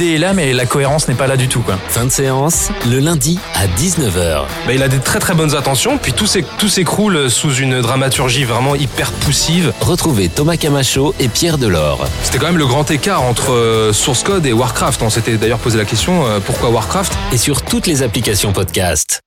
L'idée 0.00 0.14
est 0.14 0.18
là, 0.18 0.32
mais 0.32 0.54
la 0.54 0.64
cohérence 0.64 1.08
n'est 1.08 1.14
pas 1.14 1.26
là 1.26 1.36
du 1.36 1.46
tout. 1.46 1.60
Quoi. 1.60 1.76
Fin 1.88 2.06
de 2.06 2.10
séance, 2.10 2.70
le 2.88 3.00
lundi 3.00 3.38
à 3.54 3.66
19h. 3.66 4.44
Bah, 4.66 4.72
il 4.72 4.82
a 4.82 4.88
des 4.88 4.98
très 4.98 5.18
très 5.18 5.34
bonnes 5.34 5.54
intentions, 5.54 5.98
puis 5.98 6.14
tout 6.14 6.24
s'éc- 6.24 6.46
tout 6.56 6.68
s'écroule 6.70 7.30
sous 7.30 7.54
une 7.56 7.82
dramaturgie 7.82 8.44
vraiment 8.44 8.74
hyper 8.74 9.12
poussive. 9.12 9.74
Retrouvez 9.82 10.30
Thomas 10.30 10.56
Camacho 10.56 11.14
et 11.20 11.28
Pierre 11.28 11.58
Delors. 11.58 12.06
C'était 12.22 12.38
quand 12.38 12.46
même 12.46 12.56
le 12.56 12.66
grand 12.66 12.90
écart 12.90 13.20
entre 13.22 13.52
euh, 13.52 13.92
Source 13.92 14.22
Code 14.22 14.46
et 14.46 14.54
Warcraft. 14.54 15.02
On 15.02 15.10
s'était 15.10 15.36
d'ailleurs 15.36 15.58
posé 15.58 15.76
la 15.76 15.84
question 15.84 16.24
euh, 16.26 16.40
pourquoi 16.40 16.70
Warcraft? 16.70 17.12
Et 17.32 17.36
sur 17.36 17.60
toutes 17.60 17.86
les 17.86 18.02
applications 18.02 18.54
podcast. 18.54 19.20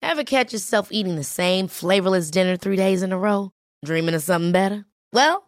Ever 0.00 0.22
catch 0.24 0.52
yourself 0.52 0.88
eating 0.92 1.16
the 1.16 1.24
same 1.24 1.66
flavorless 1.66 2.30
dinner 2.30 2.56
three 2.56 2.76
days 2.76 3.02
in 3.02 3.10
a 3.12 3.18
row? 3.18 3.50
Dreaming 3.84 4.14
of 4.14 4.22
something 4.22 4.52
better? 4.52 4.84
Well, 5.12 5.47